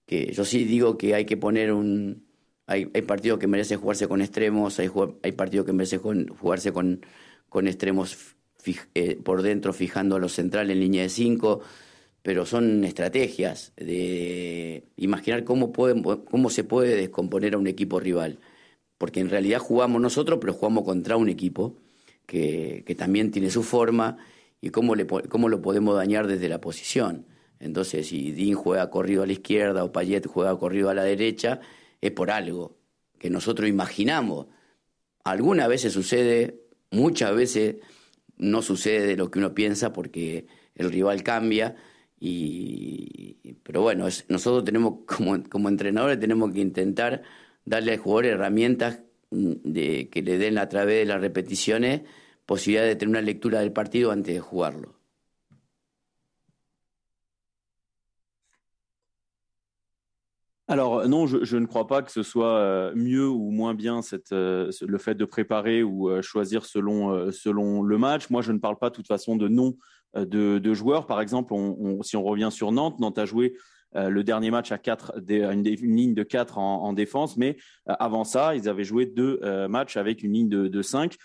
que, 0.05 0.33
yo 0.33 0.43
sí 0.43 0.65
digo 0.65 0.97
que 0.97 1.15
hay 1.15 1.25
que 1.25 1.37
poner 1.37 1.71
un, 1.71 2.27
hay, 2.65 2.89
hay 2.93 3.01
partidos 3.03 3.39
que 3.39 3.47
merecen 3.47 3.79
jugarse 3.79 4.07
con 4.07 4.21
extremos, 4.21 4.79
hay, 4.79 4.89
hay 5.21 5.31
partidos 5.31 5.65
que 5.65 5.73
merecen 5.73 6.27
jugarse 6.27 6.73
con, 6.73 7.05
con 7.47 7.67
extremos 7.67 8.35
eh, 8.93 9.15
por 9.23 9.41
dentro, 9.41 9.73
fijando 9.73 10.15
a 10.15 10.19
los 10.19 10.33
centrales 10.33 10.73
en 10.73 10.79
línea 10.79 11.03
de 11.03 11.09
cinco, 11.09 11.61
pero 12.21 12.45
son 12.45 12.83
estrategias 12.83 13.73
de 13.75 14.85
imaginar 14.97 15.43
cómo, 15.43 15.71
puede, 15.71 16.01
cómo 16.01 16.49
se 16.49 16.63
puede 16.63 16.95
descomponer 16.95 17.55
a 17.55 17.57
un 17.57 17.67
equipo 17.67 17.99
rival. 17.99 18.39
Porque 18.97 19.19
en 19.19 19.29
realidad 19.29 19.59
jugamos 19.59 20.01
nosotros, 20.01 20.39
pero 20.39 20.53
jugamos 20.53 20.85
contra 20.85 21.17
un 21.17 21.29
equipo 21.29 21.75
que, 22.25 22.83
que 22.85 22.95
también 22.95 23.31
tiene 23.31 23.49
su 23.49 23.63
forma 23.63 24.17
y 24.61 24.69
cómo, 24.69 24.95
le, 24.95 25.05
cómo 25.05 25.49
lo 25.49 25.61
podemos 25.61 25.95
dañar 25.97 26.27
desde 26.27 26.47
la 26.47 26.61
posición. 26.61 27.25
Entonces, 27.59 28.07
si 28.07 28.31
Dean 28.31 28.55
juega 28.55 28.89
corrido 28.89 29.23
a 29.23 29.25
la 29.25 29.33
izquierda 29.33 29.83
o 29.83 29.91
Payet 29.91 30.25
juega 30.27 30.57
corrido 30.57 30.89
a 30.89 30.93
la 30.93 31.03
derecha, 31.03 31.59
es 31.99 32.11
por 32.11 32.31
algo 32.31 32.77
que 33.19 33.29
nosotros 33.29 33.67
imaginamos. 33.67 34.47
Algunas 35.23 35.67
veces 35.67 35.91
sucede, 35.93 36.61
muchas 36.91 37.35
veces 37.35 37.77
no 38.43 38.61
sucede 38.61 39.07
de 39.07 39.17
lo 39.17 39.31
que 39.31 39.39
uno 39.39 39.53
piensa 39.53 39.93
porque 39.93 40.47
el 40.75 40.91
rival 40.91 41.23
cambia. 41.23 41.75
Y, 42.19 43.55
pero 43.63 43.81
bueno, 43.81 44.05
nosotros 44.29 44.63
tenemos 44.63 44.99
como, 45.05 45.41
como 45.49 45.69
entrenadores 45.69 46.19
tenemos 46.19 46.51
que 46.53 46.61
intentar 46.61 47.23
darle 47.65 47.93
al 47.93 47.97
jugador 47.99 48.25
herramientas 48.25 49.01
mm, 49.31 49.53
de, 49.63 50.09
que 50.09 50.21
le 50.21 50.37
den 50.37 50.57
a 50.57 50.69
través 50.69 50.99
de 50.99 51.05
las 51.05 51.21
repeticiones 51.21 52.01
posibilidad 52.45 52.85
de 52.85 52.95
tener 52.95 53.09
una 53.09 53.21
lectura 53.21 53.61
del 53.61 53.71
partido 53.71 54.11
antes 54.11 54.33
de 54.33 54.41
jugarlo. 54.41 54.95
Alors 60.73 61.07
non, 61.07 61.27
je, 61.27 61.57
ne 61.57 61.67
crois 61.67 61.85
pas 61.85 62.01
que 62.01 62.11
ce 62.11 62.23
soit 62.23 62.57
euh, 62.57 62.93
mieux 62.95 63.27
ou 63.27 63.51
moins 63.51 63.75
bien 63.75 63.99
euh, 64.31 64.71
le 64.81 64.97
fait 64.97 65.13
de 65.13 65.23
préparer 65.23 65.83
ou 65.83 66.09
euh, 66.09 66.23
choisir 66.23 66.65
selon, 66.65 67.31
selon 67.31 67.83
le 67.83 67.99
match. 67.99 68.31
Moi, 68.31 68.41
je 68.41 68.51
ne 68.51 68.57
parle 68.57 68.79
pas 68.79 68.89
de 68.89 68.95
toute 68.95 69.05
façon 69.05 69.35
de 69.35 69.47
nom 69.47 69.77
de, 70.15 70.73
joueurs. 70.73 71.05
Par 71.05 71.21
exemple, 71.21 71.53
si 72.01 72.17
on 72.17 72.23
revient 72.23 72.49
sur 72.51 72.71
Nantes, 72.71 72.99
Nantes 72.99 73.19
a 73.19 73.25
joué 73.25 73.55
le 73.93 74.23
dernier 74.23 74.49
match 74.49 74.71
à, 74.71 74.79
quatre, 74.79 75.13
une, 75.29 75.61
ligne 75.61 76.15
de 76.15 76.23
4 76.23 76.57
en, 76.57 76.91
défense, 76.93 77.37
mais 77.37 77.57
avant 77.85 78.23
ça, 78.23 78.55
ils 78.55 78.67
avaient 78.67 78.83
joué 78.83 79.05
deux 79.05 79.39
matchs 79.67 79.95
avec 79.95 80.23
une 80.23 80.33
ligne 80.33 80.49
de, 80.49 80.67
de 80.67 80.81
5. 80.81 81.17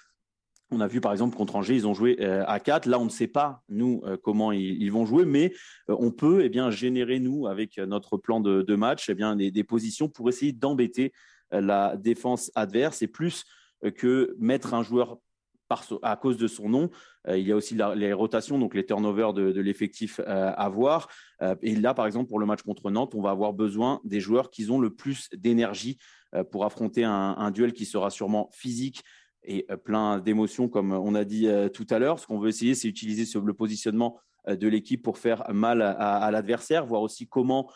On 0.71 0.81
a 0.81 0.87
vu 0.87 1.01
par 1.01 1.13
exemple 1.13 1.37
contre 1.37 1.57
Angers, 1.57 1.75
ils 1.75 1.87
ont 1.87 1.95
joué 1.95 2.19
euh, 2.21 2.45
à 2.47 2.61
4. 2.61 2.87
Là, 2.87 2.99
on 2.99 3.05
ne 3.05 3.11
sait 3.11 3.27
pas, 3.27 3.63
nous, 3.71 4.03
euh, 4.05 4.19
comment 4.23 4.53
ils, 4.53 4.91
vont 4.91 5.07
jouer, 5.07 5.25
mais 5.25 5.53
euh, 5.89 5.97
on 5.99 6.11
peut 6.11 6.43
eh 6.45 6.51
bien, 6.51 6.71
générer, 6.71 7.21
nous, 7.21 7.47
avec 7.47 7.79
notre 7.79 8.19
plan 8.19 8.41
de, 8.41 8.75
match, 8.75 9.09
eh 9.09 9.15
bien, 9.15 9.35
des, 9.35 9.65
positions 9.65 10.09
pour 10.09 10.29
essayer 10.29 10.53
d'embêter 10.53 11.13
la 11.51 11.97
défense 11.97 12.51
adverse. 12.55 13.01
Et 13.03 13.09
plus 13.09 13.45
que 13.97 14.37
mettre 14.39 14.75
un 14.75 14.83
joueur 14.83 15.19
à 16.03 16.17
cause 16.17 16.37
de 16.37 16.47
son 16.47 16.69
nom. 16.69 16.91
il 17.29 17.47
y 17.47 17.53
a 17.53 17.57
aussi 17.57 17.77
les 17.97 18.13
rotations, 18.13 18.59
donc 18.59 18.75
les 18.75 18.85
turnovers 18.85 19.33
de, 19.35 19.61
l'effectif 19.61 20.21
à 20.27 20.69
voir. 20.69 21.09
et 21.63 21.77
là, 21.77 21.95
par 21.95 22.07
exemple, 22.07 22.29
pour 22.29 22.39
le 22.39 22.47
match 22.47 22.63
contre 22.63 22.91
Nantes, 22.91 23.15
on 23.15 23.23
va 23.23 23.31
avoir 23.31 23.53
besoin 23.53 24.01
des 24.05 24.21
joueurs 24.21 24.51
qui 24.51 24.71
ont 24.71 24.81
le 24.81 24.95
plus 24.95 25.29
d'énergie 25.33 25.99
pour 26.51 26.65
affronter 26.65 27.05
un, 27.05 27.51
duel 27.51 27.73
qui 27.73 27.87
sera 27.87 28.11
sûrement 28.11 28.51
physique, 28.53 29.03
et 29.45 29.67
euh, 29.71 29.77
plein 29.77 30.19
d'émotions, 30.19 30.69
comme 30.69 30.93
on 30.93 31.15
a 31.15 31.25
dit 31.25 31.49
euh, 31.49 31.69
tout 31.69 31.87
à 31.91 31.99
l'heure. 31.99 32.19
Ce 32.19 32.27
qu'on 32.27 32.39
veut 32.39 32.49
essayer, 32.49 32.75
c'est 32.75 32.89
utiliser 32.89 33.25
le 33.39 33.55
positionnement 33.55 34.19
euh, 34.49 34.57
de 34.57 34.69
l'équipe 34.69 35.03
pour 35.03 35.19
faire 35.19 35.45
mal 35.53 35.83
à, 35.83 36.31
l'adversaire, 36.31 36.87
voir 36.87 37.03
aussi 37.03 37.27
comment 37.27 37.71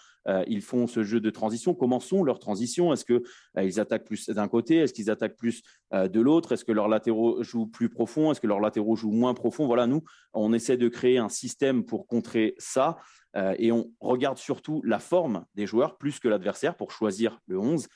ils 0.46 0.62
font 0.62 0.86
ce 0.86 1.02
jeu 1.02 1.18
de 1.18 1.30
transition, 1.30 1.74
comment 1.74 1.98
sont 1.98 2.22
leurs 2.22 2.38
transitions, 2.38 2.92
est-ce 2.92 3.04
qu'ils 3.04 3.80
attaquent 3.80 4.04
plus 4.04 4.30
d'un 4.30 4.46
côté, 4.46 4.76
est-ce 4.76 4.92
qu'ils 4.92 5.10
attaquent 5.10 5.34
plus 5.34 5.62
de 5.92 6.20
l'autre, 6.20 6.52
est-ce 6.52 6.64
que 6.64 6.70
leurs 6.70 6.86
latéraux 6.86 7.42
jouent 7.42 7.66
plus 7.66 7.88
profond, 7.88 8.30
est-ce 8.30 8.40
que 8.40 8.46
leurs 8.46 8.60
latéraux 8.60 8.94
jouent 8.94 9.10
moins 9.10 9.34
profond? 9.34 9.66
Voilà, 9.66 9.88
nous, 9.88 10.04
on 10.32 10.52
essaie 10.52 10.76
de 10.76 10.86
créer 10.86 11.18
un 11.18 11.28
système 11.28 11.84
pour 11.84 12.06
contrer 12.06 12.54
ça 12.58 12.98
et 13.34 13.72
on 13.72 13.90
regarde 13.98 14.38
surtout 14.38 14.80
la 14.84 15.00
forme 15.00 15.44
des 15.56 15.66
joueurs 15.66 15.98
plus 15.98 16.20
que 16.20 16.28
l'adversaire 16.28 16.76
pour 16.76 16.92
choisir 16.92 17.40
le 17.48 17.58
11 17.58 17.88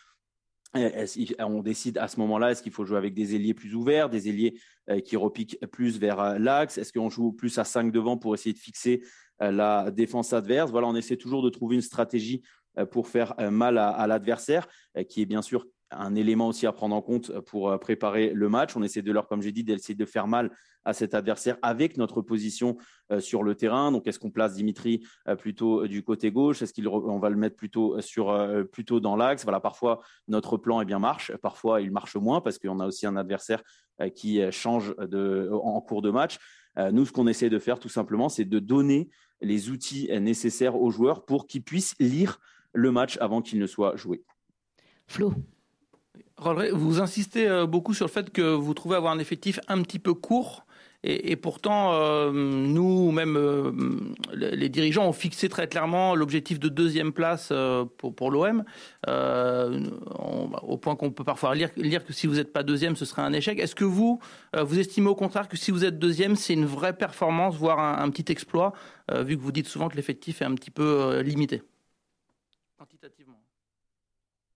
on 0.75 1.63
décide 1.63 1.99
à 1.99 2.09
ce 2.09 2.19
moment-là, 2.21 2.51
est-ce 2.51 2.63
qu'il 2.63 2.73
faut 2.73 2.85
jouer 2.85 2.99
avec 2.99 3.15
des 3.15 3.35
ailiers 3.35 3.55
plus 3.55 3.75
ouverts, 3.75 4.09
des 4.09 4.29
ailiers 4.29 4.59
euh, 4.91 5.01
qui 5.01 5.17
repiquent 5.17 5.59
plus 5.73 5.99
vers 5.99 6.21
euh, 6.21 6.39
l'axe? 6.39 6.79
Est-ce 6.79 6.93
qu'on 6.93 7.11
joue 7.11 7.33
plus 7.33 7.59
à 7.59 7.65
5 7.65 7.93
devant 7.93 8.17
pour 8.17 8.35
essayer 8.35 8.53
de 8.53 8.59
fixer 8.59 9.03
euh, 9.43 9.51
la 9.51 9.91
défense 9.91 10.33
adverse? 10.33 10.71
Voilà, 10.71 10.87
on 10.87 10.97
essaie 10.97 11.17
toujours 11.17 11.43
de 11.43 11.51
trouver 11.51 11.77
une 11.77 11.83
stratégie 11.83 12.43
pour 12.91 13.09
faire 13.09 13.35
mal 13.51 13.79
à 13.79 14.07
l'adversaire, 14.07 14.69
qui 15.09 15.23
est 15.23 15.25
bien 15.25 15.41
sûr 15.41 15.67
un 15.91 16.15
élément 16.15 16.49
aussi 16.49 16.67
à 16.67 16.73
prendre 16.73 16.95
en 16.95 17.03
compte 17.03 17.39
pour 17.41 17.71
euh, 17.71 17.79
préparer 17.79 18.31
le 18.33 18.49
match. 18.49 18.77
On 18.77 18.83
essaie 18.83 19.03
de 19.03 19.13
leur, 19.13 19.29
comme 19.29 19.43
j'ai 19.43 19.53
dit, 19.53 19.65
d'essayer 19.65 19.95
de 19.95 20.05
faire 20.05 20.27
mal 20.27 20.51
à 20.85 20.93
cet 20.93 21.15
adversaire 21.15 21.57
avec 21.63 21.97
notre 21.97 22.23
position 22.23 22.77
euh, 23.13 23.21
sur 23.21 23.43
le 23.43 23.55
terrain. 23.55 23.93
Donc, 23.93 24.07
est-ce 24.07 24.19
qu'on 24.19 24.31
place 24.31 24.55
Dimitri 24.55 25.07
euh, 25.29 25.37
plutôt 25.37 25.87
du 25.87 26.03
côté 26.03 26.31
gauche? 26.33 26.63
Est-ce 26.63 26.81
qu'on 26.81 27.19
va 27.19 27.31
le 27.31 27.37
mettre 27.37 27.57
plutôt 27.57 28.01
sur 28.01 28.37
plutôt 28.73 29.01
dans 29.01 29.17
l'axe? 29.17 29.45
Voilà, 29.45 29.61
parfois 29.61 30.01
notre 30.29 30.57
plan 30.57 30.81
est 30.81 30.85
bien 30.85 30.99
marche, 30.99 31.35
parfois 31.37 31.81
il 31.81 31.91
marche 31.91 32.17
moins 32.17 32.41
parce 32.41 32.59
qu'on 32.59 32.81
a 32.81 32.87
aussi 32.87 33.07
un 33.07 33.17
adversaire 33.17 33.63
qui 34.15 34.41
change 34.51 34.95
en 34.99 35.81
cours 35.81 36.03
de 36.03 36.11
match. 36.11 36.39
Nous, 36.93 37.07
ce 37.07 37.13
qu'on 37.13 37.27
essaie 37.27 37.49
de 37.49 37.59
faire 37.59 37.79
tout 37.79 37.89
simplement, 37.89 38.29
c'est 38.29 38.45
de 38.45 38.59
donner 38.59 39.09
les 39.41 39.71
outils 39.71 40.09
nécessaires 40.21 40.77
aux 40.77 40.91
joueurs 40.91 41.25
pour 41.25 41.47
qu'ils 41.47 41.63
puissent 41.63 41.95
lire 41.99 42.39
le 42.73 42.91
match 42.93 43.17
avant 43.21 43.43
qu'il 43.43 43.59
ne 43.59 43.67
soit 43.67 43.97
joué. 43.97 44.23
Flo 45.07 45.33
vous 46.39 47.01
insistez 47.01 47.49
euh, 47.49 47.67
beaucoup 47.67 47.95
sur 47.95 48.07
le 48.07 48.11
fait 48.11 48.31
que 48.31 48.43
vous 48.43 48.75
trouvez 48.75 48.97
avoir 48.97 49.13
un 49.13 49.19
effectif 49.19 49.61
un 49.69 49.83
petit 49.83 49.99
peu 49.99 50.15
court. 50.15 50.65
Et, 51.09 51.37
pourtant, 51.37 51.93
euh, 51.93 52.33
nous, 52.33 53.13
même 53.13 53.37
euh, 53.37 53.71
les 54.33 54.69
dirigeants, 54.69 55.07
ont 55.07 55.13
fixé 55.13 55.49
très 55.49 55.69
clairement 55.69 56.17
l'objectif 56.17 56.59
de 56.59 56.69
deuxième 56.69 57.13
place 57.13 57.53
pour, 57.97 58.31
l'OM, 58.33 58.65
au 59.07 60.79
point 60.79 60.97
qu'on 60.97 61.13
peut 61.13 61.23
parfois 61.23 61.55
lire, 61.55 62.05
que 62.05 62.13
si 62.13 62.27
vous 62.27 62.37
n'êtes 62.37 62.53
pas 62.53 62.65
deuxième, 62.65 62.97
ce 62.97 63.05
serait 63.05 63.23
un 63.23 63.33
échec. 63.33 63.61
Est-ce 63.61 63.77
que 63.77 63.85
vous, 63.85 64.19
vous 64.59 64.79
estimez 64.81 65.07
au 65.07 65.15
contraire 65.15 65.47
que 65.47 65.57
si 65.57 65.71
vous 65.71 65.85
êtes 65.85 66.01
deuxième, 66.01 66.35
c'est 66.35 66.55
une 66.55 66.67
vraie 66.67 66.97
performance, 66.97 67.55
voire 67.55 67.79
un 67.79 68.11
petit 68.11 68.33
exploit, 68.33 68.73
vu 69.15 69.37
que 69.37 69.43
vous 69.43 69.53
dites 69.53 69.69
souvent 69.69 69.89
que 69.89 69.95
l'effectif 69.95 70.43
est 70.43 70.47
un 70.47 70.57
petit 70.57 70.73
peu 70.73 71.21
limité? 71.21 71.63
Quantitativement 72.77 73.26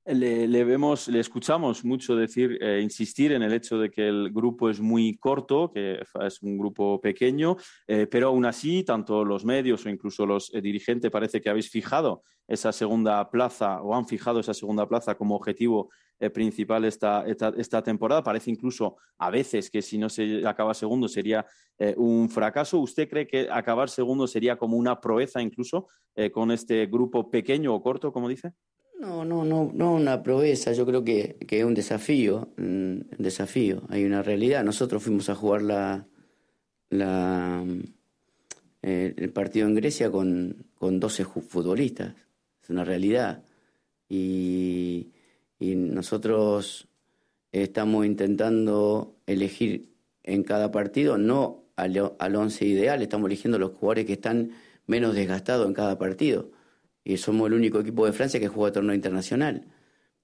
le, 0.06 0.64
vemos, 0.64 1.08
le 1.08 1.20
escuchamos 1.20 1.84
mucho 1.84 2.16
decir, 2.16 2.58
eh, 2.60 2.80
insistir 2.82 3.32
en 3.32 3.42
el 3.42 3.52
hecho 3.52 3.78
de 3.78 3.90
que 3.90 4.08
el 4.08 4.30
grupo 4.32 4.70
es 4.70 4.80
muy 4.80 5.16
corto, 5.18 5.70
que 5.72 6.00
es 6.22 6.42
un 6.42 6.58
grupo 6.58 7.00
pequeño, 7.00 7.56
eh, 7.86 8.06
pero 8.10 8.28
aún 8.28 8.46
así, 8.46 8.82
tanto 8.82 9.24
los 9.24 9.44
medios 9.44 9.84
o 9.84 9.90
incluso 9.90 10.24
los 10.26 10.52
eh, 10.54 10.60
dirigentes 10.60 11.10
parece 11.10 11.40
que 11.40 11.50
habéis 11.50 11.70
fijado 11.70 12.22
esa 12.48 12.72
segunda 12.72 13.30
plaza 13.30 13.82
o 13.82 13.94
han 13.94 14.06
fijado 14.08 14.40
esa 14.40 14.54
segunda 14.54 14.88
plaza 14.88 15.14
como 15.14 15.36
objetivo 15.36 15.90
principal 16.34 16.84
esta, 16.84 17.24
esta, 17.26 17.82
temporada. 17.82 18.22
Parece 18.22 18.50
incluso 18.50 18.96
a 19.18 19.30
veces 19.30 19.70
que 19.70 19.80
si 19.80 19.96
no 19.96 20.10
se 20.10 20.46
acaba 20.46 20.74
segundo 20.74 21.08
sería 21.08 21.46
un 21.96 22.28
fracaso. 22.28 22.78
¿Usted 22.78 23.08
cree 23.08 23.26
que 23.26 23.48
acabar 23.50 23.88
segundo 23.88 24.26
sería 24.26 24.56
como 24.56 24.76
una 24.76 25.00
proeza 25.00 25.40
incluso 25.40 25.86
con 26.32 26.50
este 26.50 26.84
grupo 26.86 27.30
pequeño 27.30 27.74
o 27.74 27.80
corto, 27.80 28.12
como 28.12 28.28
dice? 28.28 28.52
No, 29.00 29.24
no, 29.24 29.46
no, 29.46 29.70
no 29.72 29.94
una 29.94 30.22
proeza, 30.22 30.72
yo 30.74 30.84
creo 30.84 31.02
que, 31.02 31.36
que 31.48 31.60
es 31.60 31.64
un 31.64 31.72
desafío, 31.72 32.50
un 32.58 33.08
desafío, 33.16 33.82
hay 33.88 34.04
una 34.04 34.22
realidad. 34.22 34.62
Nosotros 34.62 35.02
fuimos 35.02 35.30
a 35.30 35.34
jugar 35.34 35.62
la, 35.62 36.06
la 36.90 37.64
eh, 38.82 39.14
el 39.16 39.32
partido 39.32 39.66
en 39.66 39.74
Grecia 39.74 40.10
con, 40.10 40.66
con 40.74 41.00
12 41.00 41.24
futbolistas, 41.24 42.14
es 42.62 42.68
una 42.68 42.84
realidad. 42.84 43.42
Y, 44.06 45.12
y 45.58 45.76
nosotros 45.76 46.86
estamos 47.52 48.04
intentando 48.04 49.16
elegir 49.24 49.94
en 50.24 50.42
cada 50.42 50.70
partido, 50.70 51.16
no 51.16 51.64
al, 51.74 52.12
al 52.18 52.36
once 52.36 52.66
ideal, 52.66 53.00
estamos 53.00 53.28
eligiendo 53.28 53.58
los 53.58 53.70
jugadores 53.70 54.04
que 54.04 54.12
están 54.12 54.50
menos 54.86 55.14
desgastados 55.14 55.66
en 55.66 55.72
cada 55.72 55.96
partido 55.96 56.50
y 57.04 57.16
somos 57.16 57.48
el 57.48 57.54
único 57.54 57.80
equipo 57.80 58.06
de 58.06 58.12
Francia 58.12 58.40
que 58.40 58.48
juega 58.48 58.72
torneo 58.72 58.94
internacional. 58.94 59.66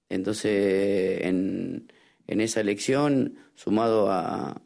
Entonces, 0.09 1.21
en, 1.23 1.87
esa 2.27 2.61
elección, 2.61 3.35
sumado 3.55 4.09
a, 4.11 4.61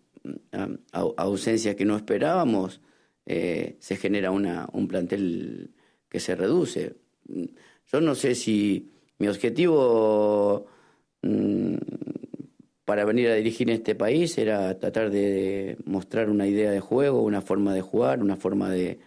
ausencias 0.91 1.75
que 1.75 1.85
no 1.85 1.95
esperábamos, 1.95 2.81
eh, 3.25 3.77
se 3.79 3.95
genera 3.97 4.31
una, 4.31 4.67
un 4.73 4.87
plantel 4.87 5.71
que 6.09 6.19
se 6.19 6.35
reduce. 6.35 6.95
Yo 7.91 8.01
no 8.01 8.15
sé 8.15 8.35
si 8.35 8.91
mi 9.17 9.27
objetivo 9.27 10.67
mm, 11.21 11.75
para 12.85 13.05
venir 13.05 13.29
a 13.29 13.35
dirigir 13.35 13.69
en 13.69 13.77
este 13.77 13.95
país 13.95 14.37
era 14.37 14.77
tratar 14.77 15.11
de 15.11 15.77
mostrar 15.85 16.29
una 16.29 16.47
idea 16.47 16.71
de 16.71 16.81
juego, 16.81 17.21
una 17.21 17.41
forma 17.41 17.73
de 17.73 17.81
jugar, 17.81 18.21
una 18.21 18.35
forma 18.35 18.69
de, 18.69 18.99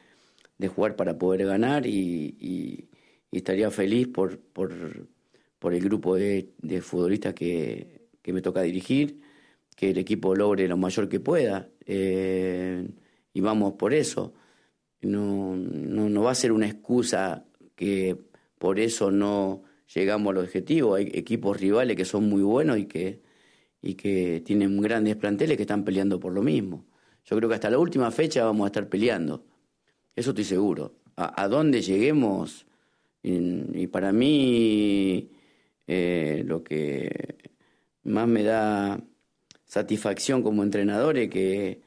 jugar 0.75 0.97
para 0.97 1.19
poder 1.19 1.45
ganar 1.45 1.85
y, 1.87 2.89
estaría 3.39 3.71
feliz 3.71 4.09
por, 4.09 4.39
por, 4.39 4.73
el 4.73 5.81
grupo 5.81 6.17
de, 6.17 6.53
futbolistas 6.83 7.35
que, 7.35 8.09
me 8.27 8.43
toca 8.43 8.63
dirigir, 8.63 9.21
que 9.77 9.91
el 9.91 9.99
equipo 9.99 10.35
logre 10.35 10.69
lo 10.69 10.77
mayor 10.77 11.09
que 11.09 11.21
pueda 11.21 11.69
eh, 11.87 12.89
y 13.33 13.41
vamos 13.41 13.75
por 13.75 13.93
eso. 13.95 14.35
No, 15.03 15.57
no, 15.57 16.23
va 16.23 16.31
a 16.31 16.35
ser 16.35 16.53
una 16.53 16.67
excusa 16.67 17.47
que 17.75 18.17
por 18.59 18.79
eso 18.81 19.11
no 19.11 19.63
llegamos 19.93 20.31
al 20.31 20.39
objetivo. 20.39 20.95
Hay 20.95 21.11
equipos 21.13 21.61
rivales 21.61 21.97
que 21.97 22.05
son 22.05 22.29
muy 22.29 22.43
buenos 22.43 22.79
y 22.79 22.87
que, 22.87 23.21
y 23.83 23.95
que 23.95 24.43
tienen 24.45 24.81
grandes 24.81 25.17
planteles 25.17 25.57
que 25.57 25.65
están 25.65 25.85
peleando 25.85 26.19
por 26.21 26.33
lo 26.33 26.43
mismo. 26.43 26.87
Yo 27.25 27.37
creo 27.37 27.49
que 27.49 27.55
hasta 27.55 27.71
la 27.71 27.79
última 27.79 28.11
fecha 28.11 28.45
vamos 28.45 28.65
a 28.65 28.69
estar 28.69 28.89
peleando. 28.89 29.45
Eso 30.15 30.31
estoy 30.31 30.45
seguro. 30.45 30.95
A, 31.17 31.47
dónde 31.49 31.81
lleguemos, 31.81 32.67
y, 33.25 33.87
para 33.89 34.13
mí 34.13 35.31
eh, 35.87 36.43
lo 36.47 36.63
que 36.63 37.37
más 38.05 38.29
me 38.29 38.43
da 38.43 39.03
satisfacción 39.65 40.43
como 40.43 40.63
entrenador 40.63 41.17
es 41.19 41.31
que, 41.31 41.81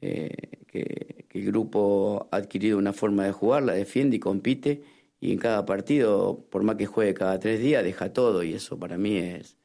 eh, 0.00 0.30
que, 0.66 1.26
que 1.28 1.38
el 1.38 1.46
grupo 1.46 2.28
ha 2.30 2.36
adquirido 2.36 2.78
una 2.78 2.92
forma 2.92 3.24
de 3.24 3.32
jugar, 3.32 3.62
la 3.62 3.72
defiende 3.74 4.16
y 4.16 4.20
compite 4.20 4.82
y 5.22 5.32
en 5.32 5.38
cada 5.38 5.64
partido, 5.64 6.44
por 6.50 6.64
más 6.64 6.76
que 6.76 6.86
juegue 6.86 7.14
cada 7.14 7.38
tres 7.38 7.60
días, 7.60 7.84
deja 7.84 8.12
todo 8.12 8.42
y 8.42 8.54
eso 8.54 8.78
para 8.78 8.98
mí 8.98 9.16
es 9.18 9.56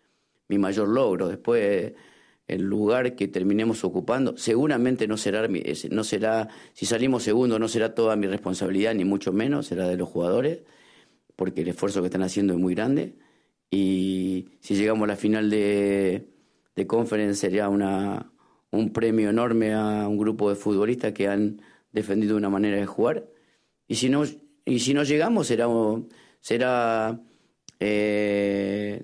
mi 0.48 0.58
mayor 0.60 0.88
logro. 0.88 1.28
Después, 1.28 1.94
el 2.48 2.62
lugar 2.62 3.16
que 3.16 3.28
terminemos 3.28 3.84
ocupando, 3.84 4.38
seguramente 4.38 5.08
no 5.08 5.18
será, 5.18 5.48
no 5.90 6.04
será, 6.04 6.48
si 6.74 6.86
salimos 6.86 7.24
segundo, 7.24 7.60
no 7.60 7.68
será 7.68 7.96
toda 7.96 8.16
mi 8.16 8.28
responsabilidad, 8.28 8.94
ni 8.94 9.04
mucho 9.04 9.34
menos, 9.34 9.68
será 9.68 9.88
de 9.88 9.98
los 9.98 10.08
jugadores, 10.08 10.60
porque 11.38 11.62
el 11.62 11.70
esfuerzo 11.70 12.02
que 12.02 12.08
están 12.08 12.24
haciendo 12.24 12.54
es 12.54 12.60
muy 12.60 12.76
grande. 12.76 13.16
Y 13.72 14.50
si 14.60 14.76
llegamos 14.76 15.06
a 15.06 15.08
la 15.08 15.16
final 15.16 15.50
de, 15.50 16.28
de 16.76 16.88
conference, 16.88 17.40
sería 17.40 17.70
una, 17.70 18.34
un 18.72 18.92
premio 18.92 19.30
enorme 19.30 19.74
a 19.74 20.08
un 20.08 20.18
grupo 20.18 20.50
de 20.50 20.56
futbolistas 20.56 21.14
que 21.14 21.28
han 21.28 21.62
defendido 21.92 22.36
una 22.36 22.50
manera 22.50 22.78
de 22.78 22.86
jugar. 22.86 23.30
Y 23.88 23.96
si 23.96 24.10
no, 24.10 24.24
y 24.66 24.80
si 24.80 24.94
no 24.94 25.04
llegamos 25.04 25.48
será, 25.48 25.68
será 26.42 27.22
eh, 27.80 29.04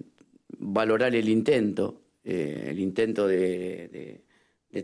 valorar 0.57 1.15
el 1.15 1.29
intento, 1.29 2.01
eh, 2.23 2.67
el 2.69 2.79
intento 2.79 3.27
de, 3.27 4.23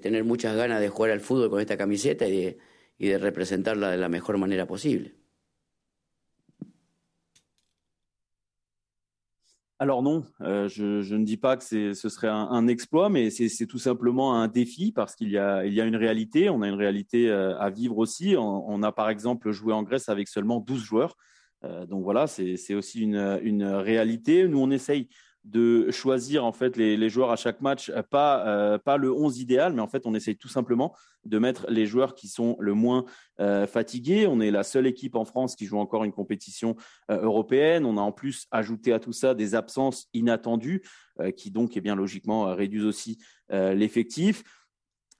tener 0.01 0.23
muchas 0.23 0.55
ganas 0.55 0.79
de 0.81 0.89
jugar 0.89 1.11
al 1.11 1.19
fútbol 1.19 1.49
con 1.49 1.61
esta 1.61 1.77
camiseta 1.77 2.27
y 2.27 2.31
de, 2.31 2.57
y 2.97 3.07
de 3.07 3.17
representarla 3.17 3.89
de 3.89 3.97
la 3.97 4.07
mejor 4.07 4.37
manera 4.37 4.67
possible. 4.67 5.18
Alors 9.81 10.03
non, 10.03 10.25
euh, 10.41 10.67
je, 10.67 11.15
ne 11.15 11.23
dis 11.23 11.37
pas 11.37 11.55
que 11.55 11.63
ce 11.63 11.93
serait 12.09 12.27
un, 12.27 12.67
exploit, 12.67 13.07
mais 13.07 13.29
c'est 13.29 13.65
tout 13.65 13.77
simplement 13.79 14.35
un 14.35 14.49
défi 14.49 14.91
parce 14.91 15.15
qu'il 15.15 15.29
y 15.29 15.37
a, 15.37 15.63
une 15.63 15.95
réalité, 15.95 16.49
on 16.49 16.61
a 16.61 16.67
une 16.67 16.75
réalité 16.75 17.29
euh, 17.29 17.57
à 17.57 17.69
vivre 17.69 17.97
aussi. 17.97 18.35
On, 18.37 18.69
on, 18.69 18.83
a 18.83 18.91
par 18.91 19.09
exemple 19.09 19.51
joué 19.51 19.71
en 19.71 19.83
Grèce 19.83 20.09
avec 20.09 20.27
seulement 20.27 20.59
12 20.59 20.83
joueurs. 20.83 21.15
Euh, 21.63 21.85
donc 21.85 22.03
voilà, 22.03 22.27
c'est 22.27 22.73
aussi 22.73 22.99
une, 22.99 23.39
une, 23.41 23.63
réalité. 23.63 24.49
Nous, 24.49 24.59
on 24.59 24.69
essaye 24.69 25.07
de 25.45 25.89
choisir 25.91 26.43
en 26.43 26.51
fait 26.51 26.75
les, 26.75 27.09
joueurs 27.09 27.31
à 27.31 27.35
chaque 27.35 27.61
match, 27.61 27.89
euh, 27.89 28.03
pas, 28.03 28.45
euh, 28.47 28.77
pas 28.77 28.97
le 28.97 29.11
11 29.11 29.39
idéal, 29.39 29.73
mais 29.73 29.81
en 29.81 29.87
fait 29.87 30.05
on 30.05 30.13
essaye 30.13 30.35
tout 30.35 30.49
simplement 30.49 30.93
de 31.25 31.39
mettre 31.39 31.65
les 31.69 31.85
joueurs 31.85 32.13
qui 32.13 32.27
sont 32.27 32.55
le 32.59 32.73
moins 32.73 33.05
euh, 33.39 33.65
fatigués. 33.65 34.27
On 34.27 34.41
est 34.41 34.51
la 34.51 34.63
seule 34.63 34.85
équipe 34.85 35.15
en 35.15 35.25
France 35.25 35.55
qui 35.55 35.65
joue 35.65 35.79
encore 35.79 36.03
une 36.03 36.11
compétition 36.11 36.75
européenne. 37.09 37.85
On 37.85 37.97
a 37.97 38.01
en 38.01 38.11
plus 38.11 38.47
ajouté 38.51 38.93
à 38.93 38.99
tout 38.99 39.13
ça 39.13 39.33
des 39.33 39.55
absences 39.55 40.07
inattendues 40.13 40.83
qui 41.35 41.51
donc 41.51 41.75
eh 41.75 41.81
bien 41.81 41.95
logiquement 41.95 42.55
réduisent 42.55 42.85
aussi 42.85 43.17
l'effectif 43.49 44.43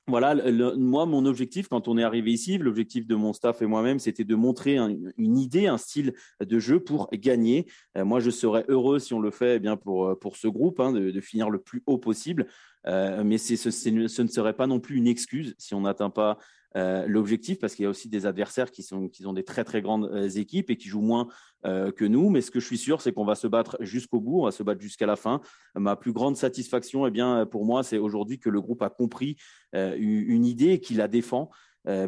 voilà, 0.10 0.36
moi, 0.78 1.06
mon 1.06 1.26
objectif 1.26 1.68
quand 1.68 1.88
on 1.88 1.98
est 1.98 2.04
arrivé 2.04 2.32
ici, 2.32 2.58
l'objectif 2.58 3.08
de 3.08 3.16
mon 3.16 3.34
staff 3.34 3.62
et 3.62 3.66
moi-même, 3.66 4.00
c'était 4.00 4.24
de 4.24 4.36
montrer 4.36 4.78
une 4.78 5.38
idée, 5.38 5.68
un 5.68 5.78
style 5.78 6.14
de 6.42 6.60
jeu 6.60 6.80
pour 6.80 7.10
gagner. 7.14 7.68
Euh, 7.98 8.06
moi, 8.06 8.20
je 8.20 8.30
serais 8.30 8.66
heureux 8.68 9.00
si 9.00 9.14
on 9.14 9.20
le 9.20 9.32
fait 9.32 9.56
eh 9.56 9.60
bien 9.60 9.78
pour, 9.78 10.08
euh, 10.08 10.16
pour 10.16 10.38
ce 10.38 10.48
groupe, 10.48 10.80
hein, 10.80 10.92
de, 10.92 11.22
finir 11.22 11.50
le 11.50 11.60
plus 11.60 11.84
haut 11.86 11.98
possible. 11.98 12.48
Euh, 12.88 13.24
mais 13.24 13.38
ce, 13.38 13.56
ce, 13.56 13.90
ne 14.22 14.28
serait 14.28 14.54
pas 14.54 14.68
non 14.68 14.80
plus 14.80 14.98
une 14.98 15.08
excuse 15.08 15.56
si 15.58 15.74
on 15.74 15.82
n'atteint 15.82 16.10
pas 16.10 16.38
euh, 16.76 17.06
l'objectif, 17.08 17.60
parce 17.60 17.74
qu'il 17.74 17.84
y 17.84 17.86
a 17.88 17.90
aussi 17.90 18.10
des 18.10 18.26
adversaires 18.26 18.72
qui, 18.72 18.84
sont, 18.84 19.10
qui 19.10 19.26
ont 19.26 19.34
des 19.34 19.44
très 19.44 19.64
très 19.64 19.82
grandes 19.82 20.06
euh, 20.14 20.30
équipes 20.30 20.70
et 20.70 20.78
qui 20.78 20.88
jouent 20.88 21.02
moins 21.02 21.28
euh, 21.66 21.92
que 21.92 22.06
nous. 22.06 22.30
Mais 22.30 22.42
ce 22.42 22.52
que 22.52 22.60
je 22.60 22.66
suis 22.66 22.78
sûr, 22.78 23.02
c'est 23.02 23.12
qu'on 23.12 23.26
va 23.26 23.36
se 23.36 23.48
battre 23.48 23.78
jusqu'au 23.80 24.20
bout, 24.20 24.42
on 24.42 24.46
va 24.46 24.52
se 24.52 24.62
battre 24.62 24.82
jusqu'à 24.82 25.06
la 25.08 25.16
fin. 25.16 25.42
Ma 25.76 25.96
plus 25.96 26.14
grande 26.14 26.38
satisfaction, 26.38 27.08
eh 27.08 27.12
bien, 27.12 27.46
pour 27.46 27.66
moi, 27.66 27.84
c'est 27.84 27.98
aujourd'hui 27.98 28.40
que 28.40 28.50
le 28.50 28.62
groupe 28.62 28.82
a 28.82 28.90
compris 28.90 29.38
une 29.74 30.46
idée 30.46 30.72
et 30.72 30.80
qu'il 30.80 30.98
la 30.98 31.08
défend. 31.08 31.50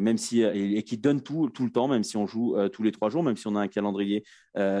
Même 0.00 0.16
si 0.16 0.42
et, 0.42 0.82
qui 0.84 0.96
donne 0.96 1.22
tout 1.22 1.48
tout 1.48 1.64
le 1.64 1.70
temps, 1.70 1.88
même 1.88 2.04
si 2.04 2.16
on 2.16 2.26
joue 2.26 2.56
tous 2.72 2.82
les 2.82 2.92
trois 2.92 3.10
jours, 3.10 3.22
même 3.22 3.36
si 3.36 3.46
on 3.46 3.56
a 3.56 3.60
un 3.60 3.68
calendrier 3.68 4.24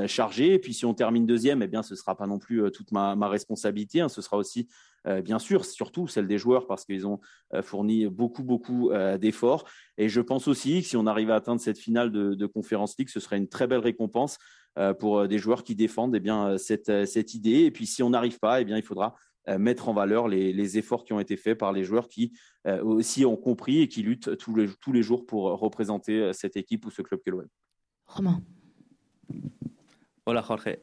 chargé. 0.06 0.54
Et 0.54 0.58
puis 0.58 0.74
si 0.74 0.84
on 0.84 0.94
termine 0.94 1.26
deuxième, 1.26 1.62
eh 1.62 1.66
bien 1.66 1.82
ce 1.82 1.94
sera 1.96 2.16
pas 2.16 2.26
non 2.26 2.38
plus 2.38 2.70
toute 2.70 2.92
ma, 2.92 3.16
ma 3.16 3.28
responsabilité. 3.28 4.00
Hein. 4.00 4.08
ce 4.08 4.22
sera 4.22 4.36
aussi 4.36 4.68
euh, 5.06 5.20
bien 5.20 5.38
sûr, 5.38 5.64
surtout 5.64 6.06
celle 6.06 6.26
des 6.26 6.38
joueurs 6.38 6.66
parce 6.66 6.84
qu'ils 6.84 7.06
ont 7.06 7.20
euh, 7.54 7.62
fourni 7.62 8.06
beaucoup, 8.06 8.44
beaucoup 8.44 8.90
euh, 8.90 9.18
d'efforts. 9.18 9.64
Et 9.98 10.08
je 10.08 10.20
pense 10.20 10.46
aussi 10.48 10.82
que 10.82 10.88
si 10.88 10.96
on 10.96 11.06
arrive 11.06 11.30
à 11.30 11.36
atteindre 11.36 11.60
cette 11.60 11.78
finale 11.78 12.12
de, 12.12 12.34
de 12.34 12.46
Conférence 12.46 12.96
League, 12.98 13.08
ce 13.08 13.20
serait 13.20 13.38
une 13.38 13.48
très 13.48 13.66
belle 13.66 13.80
récompense 13.80 14.38
pour 14.98 15.28
des 15.28 15.36
joueurs 15.36 15.64
qui 15.64 15.74
défendent 15.74 16.16
eh 16.16 16.20
bien, 16.20 16.56
cette, 16.56 17.04
cette, 17.04 17.34
idée. 17.34 17.64
Et 17.64 17.70
puis 17.70 17.84
si 17.84 18.02
on 18.02 18.08
n'arrive 18.08 18.38
pas, 18.38 18.62
eh 18.62 18.64
bien, 18.64 18.78
il 18.78 18.82
faudra 18.82 19.14
mettre 19.58 19.88
en 19.88 19.94
valeur 19.94 20.28
les, 20.28 20.52
les, 20.52 20.78
efforts 20.78 21.04
qui 21.04 21.12
ont 21.12 21.20
été 21.20 21.36
faits 21.36 21.58
par 21.58 21.72
les 21.72 21.84
joueurs 21.84 22.08
qui 22.08 22.32
aussi 22.64 23.24
ont 23.24 23.36
compris 23.36 23.80
et 23.80 23.88
qui 23.88 24.02
luttent 24.02 24.36
tous 24.36 24.54
les, 24.54 24.68
tous 24.80 24.92
les 24.92 25.02
jours 25.02 25.26
pour 25.26 25.44
représenter 25.58 26.32
cette 26.32 26.56
équipe 26.56 26.86
ou 26.86 26.90
ce 26.90 27.02
club 27.02 27.20
qu'est 27.24 27.32
l'OM. 27.32 27.46
Romain. 28.06 28.40
Voilà 30.24 30.42
Jorge. 30.46 30.76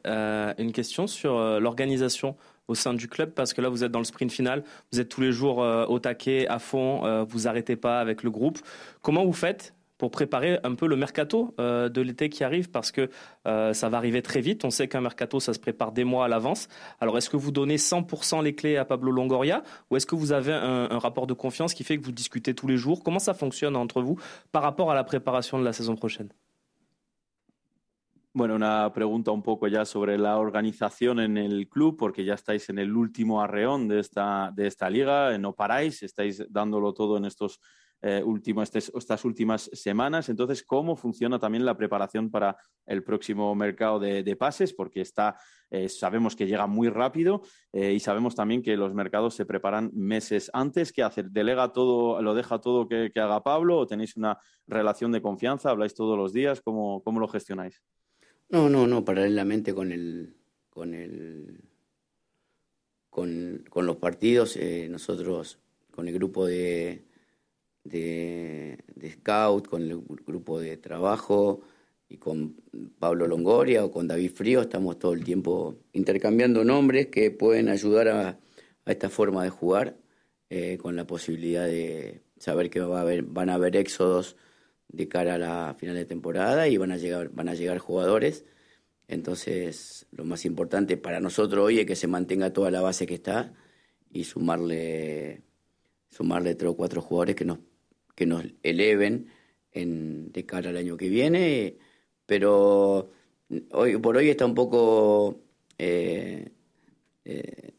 une 0.58 0.72
question 0.72 1.06
sur 1.06 1.38
l'organisation 1.60 2.36
au 2.70 2.74
sein 2.74 2.94
du 2.94 3.08
club 3.08 3.32
parce 3.32 3.52
que 3.52 3.60
là 3.60 3.68
vous 3.68 3.84
êtes 3.84 3.90
dans 3.90 3.98
le 3.98 4.04
sprint 4.04 4.30
final, 4.30 4.64
vous 4.92 5.00
êtes 5.00 5.08
tous 5.08 5.20
les 5.20 5.32
jours 5.32 5.62
euh, 5.62 5.84
au 5.86 5.98
taquet, 5.98 6.46
à 6.46 6.58
fond, 6.58 7.04
euh, 7.04 7.24
vous 7.24 7.48
arrêtez 7.48 7.76
pas 7.76 8.00
avec 8.00 8.22
le 8.22 8.30
groupe. 8.30 8.58
Comment 9.02 9.24
vous 9.24 9.32
faites 9.32 9.74
pour 10.00 10.10
préparer 10.10 10.58
un 10.64 10.74
peu 10.74 10.88
le 10.88 10.96
mercato 10.96 11.54
euh, 11.60 11.90
de 11.90 12.00
l'été 12.00 12.30
qui 12.30 12.42
arrive 12.42 12.70
parce 12.70 12.90
que 12.90 13.10
ça 13.44 13.88
va 13.88 13.98
arriver 13.98 14.22
très 14.22 14.40
vite. 14.40 14.64
On 14.64 14.70
sait 14.70 14.88
qu'un 14.88 15.02
mercato, 15.02 15.40
ça 15.40 15.52
se 15.52 15.58
prépare 15.58 15.92
des 15.92 16.04
mois 16.04 16.24
à 16.24 16.28
l'avance. 16.28 16.68
Alors, 17.00 17.18
est-ce 17.18 17.28
que 17.28 17.36
vous 17.36 17.52
donnez 17.52 17.76
100% 17.76 18.42
les 18.42 18.54
clés 18.54 18.76
à 18.76 18.84
Pablo 18.86 19.12
Longoria 19.12 19.62
ou 19.90 19.96
est-ce 19.96 20.06
que 20.06 20.14
vous 20.14 20.32
avez 20.32 20.52
un, 20.52 20.88
un, 20.90 20.98
rapport 20.98 21.26
de 21.26 21.34
confiance 21.34 21.74
qui 21.74 21.84
fait 21.84 21.98
que 21.98 22.04
vous 22.04 22.12
discutez 22.12 22.54
tous 22.54 22.66
les 22.66 22.78
jours? 22.78 23.02
Comment 23.04 23.18
ça 23.18 23.34
fonctionne 23.34 23.76
entre 23.76 24.00
vous 24.00 24.18
par 24.52 24.62
rapport 24.62 24.90
à 24.90 24.94
la 24.94 25.04
préparation 25.04 25.58
de 25.58 25.64
la 25.64 25.72
saison 25.72 25.96
prochaine? 25.96 26.30
Bueno, 28.32 28.54
una 28.54 28.92
pregunta 28.92 29.32
un 29.32 29.42
poco 29.42 29.66
ya 29.66 29.84
sobre 29.84 30.16
la 30.16 30.38
organización 30.38 31.18
en 31.18 31.36
el 31.36 31.68
club, 31.68 31.96
porque 31.96 32.24
ya 32.24 32.34
estáis 32.34 32.68
en 32.68 32.78
el 32.78 32.94
último 32.94 33.42
arreón 33.42 33.88
de 33.88 33.98
esta, 33.98 34.52
de 34.54 34.68
esta 34.68 34.88
liga, 34.88 35.36
no 35.36 35.52
paráis, 35.52 36.04
estáis 36.04 36.44
dándolo 36.48 36.94
todo 36.94 37.16
en 37.16 37.24
estos 37.24 37.60
eh, 38.02 38.22
últimos, 38.24 38.74
estas 38.74 39.24
últimas 39.26 39.68
semanas. 39.74 40.30
Entonces, 40.30 40.62
¿cómo 40.62 40.96
funciona 40.96 41.38
también 41.38 41.66
la 41.66 41.76
preparación 41.76 42.30
para 42.30 42.56
el 42.86 43.02
próximo 43.04 43.54
mercado 43.54 43.98
de, 43.98 44.36
pases? 44.36 44.72
Porque 44.72 45.02
está, 45.02 45.36
eh, 45.70 45.86
sabemos 45.90 46.34
que 46.34 46.46
llega 46.46 46.66
muy 46.66 46.88
rápido 46.88 47.42
eh, 47.72 47.92
y 47.92 48.00
sabemos 48.00 48.34
también 48.34 48.62
que 48.62 48.74
los 48.74 48.94
mercados 48.94 49.34
se 49.34 49.44
preparan 49.44 49.90
meses 49.92 50.50
antes. 50.54 50.92
¿Qué 50.92 51.02
hacer? 51.02 51.30
¿Delega 51.30 51.74
todo, 51.74 52.22
lo 52.22 52.34
deja 52.34 52.58
todo 52.58 52.88
que, 52.88 53.12
haga 53.16 53.42
Pablo 53.42 53.76
o 53.76 53.86
tenéis 53.86 54.16
una 54.16 54.38
relación 54.66 55.12
de 55.12 55.20
confianza? 55.20 55.68
¿Habláis 55.68 55.94
todos 55.94 56.16
los 56.16 56.32
días? 56.32 56.62
¿Cómo, 56.62 57.02
cómo 57.02 57.20
lo 57.20 57.28
gestionáis? 57.28 57.82
No, 58.48 58.70
no, 58.70 58.86
no, 58.86 59.04
paralelamente 59.04 59.74
con 59.74 59.92
el, 59.92 60.34
con 60.70 60.94
el, 60.94 61.60
con, 63.10 63.62
los 63.74 63.96
partidos, 63.96 64.58
nosotros 64.88 65.60
con 65.90 66.08
el 66.08 66.14
grupo 66.14 66.46
de, 66.46 67.09
de, 67.84 68.78
scout, 69.12 69.66
con 69.66 69.82
el 69.82 70.00
grupo 70.26 70.60
de 70.60 70.76
trabajo 70.76 71.60
y 72.08 72.18
con 72.18 72.56
Pablo 72.98 73.26
Longoria 73.26 73.84
o 73.84 73.90
con 73.90 74.08
David 74.08 74.32
Frío, 74.32 74.62
estamos 74.62 74.98
todo 74.98 75.12
el 75.12 75.24
tiempo 75.24 75.76
intercambiando 75.92 76.64
nombres 76.64 77.06
que 77.08 77.30
pueden 77.30 77.68
ayudar 77.68 78.08
a, 78.08 78.38
esta 78.86 79.08
forma 79.08 79.44
de 79.44 79.50
jugar, 79.50 79.96
eh, 80.48 80.76
con 80.78 80.96
la 80.96 81.06
posibilidad 81.06 81.66
de 81.66 82.22
saber 82.38 82.70
que 82.70 82.80
va 82.80 82.98
a 82.98 83.02
haber, 83.02 83.22
van 83.22 83.50
a 83.50 83.54
haber 83.54 83.76
éxodos 83.76 84.36
de 84.88 85.06
cara 85.08 85.34
a 85.34 85.38
la 85.38 85.76
final 85.78 85.94
de 85.94 86.04
temporada 86.04 86.66
y 86.66 86.76
van 86.76 86.90
a 86.90 86.96
llegar, 86.96 87.30
van 87.30 87.48
a 87.48 87.54
llegar 87.54 87.78
jugadores. 87.78 88.44
Entonces, 89.06 90.06
lo 90.10 90.24
más 90.24 90.44
importante 90.44 90.96
para 90.96 91.20
nosotros 91.20 91.64
hoy 91.64 91.80
es 91.80 91.86
que 91.86 91.96
se 91.96 92.08
mantenga 92.08 92.52
toda 92.52 92.70
la 92.70 92.80
base 92.80 93.06
que 93.06 93.14
está 93.14 93.52
y 94.12 94.24
sumarle, 94.24 95.42
sumarle 96.10 96.54
tres 96.54 96.70
o 96.70 96.76
cuatro 96.76 97.02
jugadores 97.02 97.36
que 97.36 97.44
nos, 97.44 97.58
que 98.20 98.26
nos 98.26 98.44
eleven 98.62 99.28
en, 99.72 100.30
de 100.30 100.44
cara 100.44 100.68
al 100.68 100.76
año 100.76 100.98
que 100.98 101.08
viene. 101.08 101.78
Pero 102.26 103.10
hoy 103.72 103.96
por 103.96 104.18
hoy 104.18 104.28
está 104.28 104.44
un 104.44 104.54
poco 104.54 105.40
eh, 105.78 106.50
eh, 107.24 107.72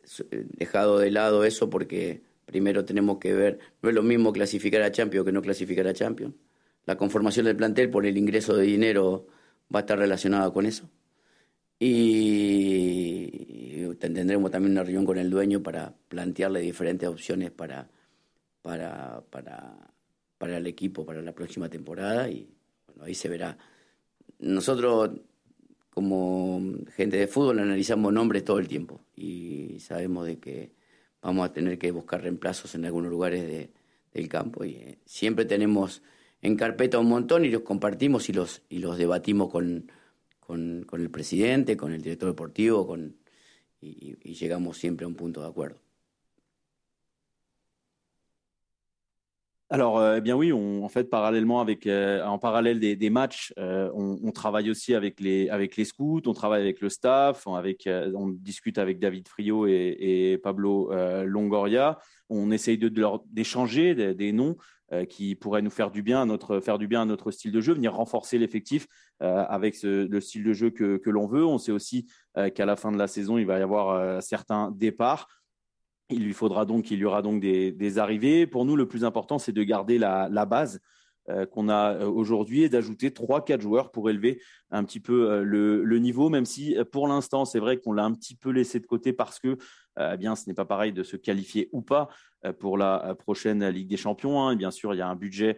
dejado 0.57 0.97
de 0.97 1.11
lado 1.11 1.45
eso 1.45 1.69
porque 1.69 2.23
primero 2.47 2.85
tenemos 2.85 3.19
que 3.19 3.33
ver, 3.33 3.59
no 3.83 3.89
es 3.89 3.93
lo 3.93 4.01
mismo 4.01 4.33
clasificar 4.33 4.81
a 4.81 4.91
Champions 4.91 5.27
que 5.27 5.31
no 5.31 5.43
clasificar 5.43 5.85
a 5.85 5.93
Champions. 5.93 6.33
La 6.87 6.97
conformación 6.97 7.45
del 7.45 7.55
plantel 7.55 7.91
por 7.91 8.07
el 8.07 8.17
ingreso 8.17 8.55
de 8.55 8.63
dinero 8.63 9.27
va 9.73 9.81
a 9.81 9.81
estar 9.81 9.99
relacionada 9.99 10.51
con 10.51 10.65
eso. 10.65 10.89
Y 11.77 13.85
tendremos 13.99 14.49
también 14.49 14.71
una 14.71 14.83
reunión 14.83 15.05
con 15.05 15.19
el 15.19 15.29
dueño 15.29 15.61
para 15.61 15.93
plantearle 16.07 16.61
diferentes 16.61 17.07
opciones 17.07 17.51
para, 17.51 17.91
para, 18.63 19.21
para, 19.29 19.91
para 20.41 20.57
el 20.57 20.65
equipo 20.65 21.05
para 21.05 21.21
la 21.21 21.33
próxima 21.33 21.69
temporada 21.69 22.27
y 22.27 22.49
bueno, 22.87 23.03
ahí 23.03 23.13
se 23.13 23.29
verá. 23.29 23.59
Nosotros 24.39 25.11
como 25.91 26.59
gente 26.95 27.17
de 27.17 27.27
fútbol 27.27 27.59
analizamos 27.59 28.11
nombres 28.11 28.43
todo 28.43 28.57
el 28.57 28.67
tiempo 28.67 29.01
y 29.15 29.77
sabemos 29.79 30.25
de 30.25 30.39
que 30.39 30.71
vamos 31.21 31.47
a 31.47 31.53
tener 31.53 31.77
que 31.77 31.91
buscar 31.91 32.23
reemplazos 32.23 32.73
en 32.73 32.85
algunos 32.85 33.11
lugares 33.11 33.45
de, 33.45 33.69
del 34.15 34.27
campo 34.29 34.65
y 34.65 34.71
eh, 34.71 34.97
siempre 35.05 35.45
tenemos 35.45 36.01
en 36.41 36.55
carpeta 36.55 36.97
un 36.97 37.09
montón 37.09 37.45
y 37.45 37.49
los 37.49 37.61
compartimos 37.61 38.27
y 38.29 38.33
los 38.33 38.63
y 38.67 38.79
los 38.79 38.97
debatimos 38.97 39.51
con, 39.51 39.91
con, 40.39 40.85
con 40.87 41.01
el 41.01 41.11
presidente, 41.11 41.77
con 41.77 41.93
el 41.93 42.01
director 42.01 42.29
deportivo, 42.29 42.87
con 42.87 43.15
y, 43.79 44.17
y 44.23 44.33
llegamos 44.33 44.79
siempre 44.79 45.05
a 45.05 45.07
un 45.07 45.13
punto 45.13 45.39
de 45.41 45.49
acuerdo. 45.49 45.77
Alors, 49.73 49.99
euh, 49.99 50.17
eh 50.17 50.21
bien 50.21 50.35
oui, 50.35 50.51
on, 50.51 50.83
en 50.83 50.89
fait, 50.89 51.05
parallèlement 51.09 51.61
avec, 51.61 51.87
euh, 51.87 52.21
en 52.25 52.37
parallèle 52.37 52.77
des, 52.81 53.09
matchs, 53.09 53.53
euh, 53.57 53.89
on, 53.93 54.31
travaille 54.33 54.69
aussi 54.69 54.93
avec 54.93 55.21
les, 55.21 55.47
avec 55.47 55.77
les 55.77 55.85
scouts, 55.85 56.21
on 56.25 56.33
travaille 56.33 56.61
avec 56.61 56.81
le 56.81 56.89
staff, 56.89 57.47
on, 57.47 58.27
discute 58.33 58.77
avec 58.77 58.99
David 58.99 59.29
Frio 59.29 59.67
et, 59.67 60.37
Pablo 60.43 60.91
Longoria. 61.23 61.99
On 62.29 62.51
essaye 62.51 62.77
de, 62.77 62.91
leur 62.99 63.23
d'échanger 63.27 64.13
des, 64.13 64.31
noms 64.33 64.57
qui 65.07 65.35
pourraient 65.35 65.61
nous 65.61 65.69
faire 65.69 65.89
du 65.89 66.03
bien, 66.03 66.21
à 66.21 66.25
notre, 66.25 66.59
faire 66.59 66.77
du 66.77 66.89
bien 66.89 67.03
à 67.03 67.05
notre 67.05 67.31
style 67.31 67.53
de 67.53 67.61
jeu, 67.61 67.73
venir 67.73 67.93
renforcer 67.93 68.37
l'effectif 68.37 68.87
avec 69.19 69.81
le 69.83 70.19
style 70.19 70.43
de 70.43 70.51
jeu 70.51 70.69
que 70.69 71.09
l'on 71.09 71.27
veut. 71.27 71.45
On 71.45 71.57
sait 71.57 71.71
aussi 71.71 72.07
qu'à 72.55 72.65
la 72.65 72.75
fin 72.75 72.91
de 72.91 72.97
la 72.97 73.07
saison, 73.07 73.37
il 73.37 73.45
va 73.45 73.57
y 73.57 73.61
avoir 73.61 74.21
certains 74.21 74.69
départs. 74.71 75.29
Il 76.11 76.23
lui 76.23 76.33
faudra 76.33 76.65
donc, 76.65 76.91
il 76.91 76.99
y 76.99 77.05
aura 77.05 77.21
donc 77.21 77.41
des, 77.41 77.99
arrivées. 77.99 78.47
Pour 78.47 78.65
nous, 78.65 78.75
le 78.75 78.87
plus 78.87 79.03
important, 79.03 79.39
c'est 79.39 79.51
de 79.51 79.63
garder 79.63 79.97
la, 79.97 80.45
base 80.45 80.79
euh, 81.29 81.45
qu'on 81.45 81.69
a 81.69 81.93
euh, 81.93 82.05
aujourd'hui 82.07 82.63
et 82.63 82.69
d'ajouter 82.69 83.11
trois, 83.11 83.43
quatre 83.43 83.61
joueurs 83.61 83.91
pour 83.91 84.09
élever 84.09 84.41
un 84.71 84.83
petit 84.83 84.99
peu 84.99 85.31
euh, 85.31 85.43
le, 85.43 85.83
le 85.83 85.99
niveau, 85.99 86.29
même 86.29 86.45
si 86.45 86.75
pour 86.91 87.07
l'instant, 87.07 87.45
c'est 87.45 87.59
vrai 87.59 87.77
qu'on 87.77 87.93
l'a 87.93 88.03
un 88.03 88.13
petit 88.13 88.35
peu 88.35 88.49
laissé 88.49 88.79
de 88.79 88.87
côté 88.87 89.13
parce 89.13 89.39
que 89.39 89.57
eh 89.99 90.17
bien, 90.17 90.35
ce 90.35 90.47
n'est 90.47 90.53
pas 90.53 90.65
pareil 90.65 90.93
de 90.93 91.03
se 91.03 91.17
qualifier 91.17 91.69
ou 91.73 91.81
pas 91.81 92.07
pour 92.59 92.77
la 92.77 93.15
prochaine 93.19 93.67
Ligue 93.69 93.87
des 93.87 93.97
Champions. 93.97 94.41
Hein. 94.41 94.55
Bien 94.55 94.71
sûr, 94.71 94.93
il 94.93 94.97
y 94.97 95.01
a 95.01 95.07
un 95.07 95.15
budget 95.15 95.57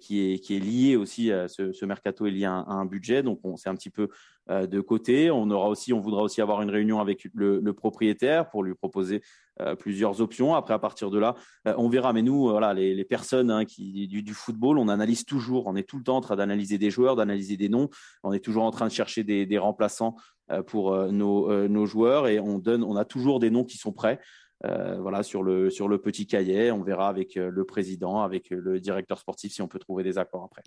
qui 0.00 0.32
est, 0.32 0.38
qui 0.38 0.56
est 0.56 0.60
lié 0.60 0.96
aussi, 0.96 1.30
ce, 1.48 1.72
ce 1.72 1.84
mercato 1.84 2.26
est 2.26 2.30
lié 2.30 2.46
à 2.46 2.52
un, 2.52 2.86
budget, 2.86 3.22
donc 3.22 3.40
on 3.44 3.56
s'est 3.56 3.68
un 3.68 3.74
petit 3.74 3.90
peu 3.90 4.08
de 4.48 4.80
côté. 4.80 5.30
On 5.30 5.50
aura 5.50 5.68
aussi, 5.68 5.92
on 5.92 6.00
voudra 6.00 6.22
aussi 6.22 6.40
avoir 6.40 6.62
une 6.62 6.70
réunion 6.70 7.00
avec 7.00 7.28
le, 7.34 7.72
propriétaire 7.72 8.48
pour 8.48 8.62
lui 8.62 8.74
proposer 8.74 9.22
euh, 9.60 9.74
plusieurs 9.74 10.22
options. 10.22 10.54
Après, 10.54 10.72
à 10.72 10.78
partir 10.78 11.10
de 11.10 11.18
là, 11.18 11.34
euh, 11.68 11.74
on 11.76 11.90
verra. 11.90 12.14
Mais 12.14 12.22
nous, 12.22 12.48
voilà, 12.48 12.72
les, 12.72 13.04
personnes 13.04 13.50
hein, 13.50 13.66
qui, 13.66 14.08
du, 14.08 14.34
football, 14.34 14.78
on 14.78 14.88
analyse 14.88 15.26
toujours. 15.26 15.66
On 15.66 15.76
est 15.76 15.82
tout 15.82 15.98
le 15.98 16.04
temps 16.04 16.16
en 16.16 16.20
train 16.22 16.36
d'analyser 16.36 16.78
des 16.78 16.90
joueurs, 16.90 17.16
d'analyser 17.16 17.58
des 17.58 17.68
noms. 17.68 17.90
On 18.22 18.32
est 18.32 18.40
toujours 18.40 18.64
en 18.64 18.70
train 18.70 18.86
de 18.86 18.92
chercher 18.92 19.24
des, 19.24 19.58
remplaçants 19.58 20.16
euh, 20.50 20.62
pour 20.62 20.96
nos, 21.12 21.68
nos, 21.68 21.86
joueurs 21.86 22.28
et 22.28 22.40
on 22.40 22.58
donne, 22.58 22.82
on 22.82 22.96
a 22.96 23.04
toujours 23.04 23.40
des 23.40 23.50
noms 23.50 23.64
qui 23.64 23.76
sont 23.76 23.92
prêts. 23.92 24.20
Euh, 24.64 24.98
voilà, 25.00 25.22
sur 25.22 25.42
le, 25.42 25.70
sur 25.70 25.88
le 25.88 25.98
petit 25.98 26.26
cahier. 26.26 26.70
On 26.70 26.82
verra 26.82 27.08
avec 27.08 27.34
le 27.34 27.64
président, 27.64 28.22
avec 28.22 28.50
le 28.50 28.78
directeur 28.78 29.18
sportif 29.18 29.52
si 29.52 29.62
on 29.62 29.68
peut 29.68 29.80
trouver 29.80 30.04
des 30.04 30.18
accords 30.18 30.44
après. 30.44 30.62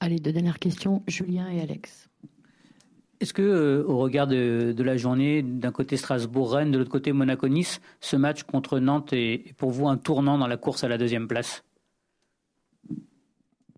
Allez, 0.00 0.18
deux 0.18 0.32
dernières 0.32 0.58
questions, 0.58 1.02
Julien 1.06 1.50
et 1.50 1.60
Alex. 1.60 2.08
Est-ce 3.20 3.34
que, 3.34 3.42
euh, 3.42 3.84
au 3.84 3.98
regard 3.98 4.28
de, 4.28 4.72
de, 4.76 4.82
la 4.84 4.96
journée, 4.96 5.42
d'un 5.42 5.72
côté 5.72 5.96
Strasbourg-Rennes, 5.96 6.70
de 6.70 6.78
l'autre 6.78 6.90
côté 6.90 7.12
Monaco-Nice, 7.12 7.80
ce 8.00 8.14
match 8.14 8.44
contre 8.44 8.78
Nantes 8.78 9.12
est, 9.12 9.54
pour 9.56 9.70
vous 9.70 9.88
un 9.88 9.96
tournant 9.96 10.38
dans 10.38 10.46
la 10.46 10.56
course 10.56 10.84
à 10.84 10.88
la 10.88 10.98
deuxième 10.98 11.26
place? 11.26 11.64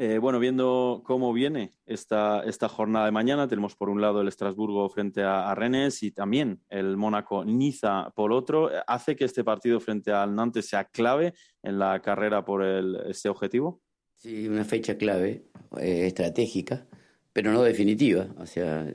Eh, 0.03 0.17
bueno, 0.17 0.39
viendo 0.39 1.03
cómo 1.05 1.31
viene 1.35 1.75
esta, 1.85 2.43
esta 2.45 2.71
jornada 2.71 3.05
de 3.05 3.13
mañana, 3.13 3.47
tenemos 3.49 3.77
por 3.77 3.91
un 3.91 4.01
lado 4.01 4.23
el 4.23 4.29
Estrasburgo 4.29 4.89
frente 4.89 5.23
a, 5.23 5.51
a 5.51 5.55
Rennes 5.55 6.03
y 6.03 6.11
también 6.11 6.63
el 6.71 6.97
Mónaco-Niza 6.97 8.11
por 8.17 8.33
otro. 8.33 8.71
¿Hace 8.87 9.15
que 9.15 9.27
este 9.27 9.45
partido 9.45 9.79
frente 9.79 10.11
al 10.11 10.35
Nantes 10.35 10.71
sea 10.71 10.87
clave 10.87 11.35
en 11.63 11.79
la 11.79 12.01
carrera 12.01 12.47
por 12.47 12.65
este 12.65 13.29
objetivo? 13.29 13.83
Sí, 14.17 14.49
una 14.49 14.65
fecha 14.65 14.97
clave, 14.97 15.45
eh, 15.79 16.07
estratégica, 16.07 16.87
pero 17.35 17.53
no 17.53 17.63
definitiva. 17.63 18.27
O 18.39 18.47
sea, 18.47 18.91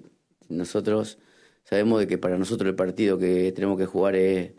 nosotros 0.50 1.20
sabemos 1.66 2.00
de 2.00 2.08
que 2.08 2.18
para 2.18 2.40
nosotros 2.40 2.68
el 2.68 2.76
partido 2.76 3.20
que 3.20 3.52
tenemos 3.52 3.78
que 3.78 3.86
jugar 3.86 4.16
es, 4.16 4.56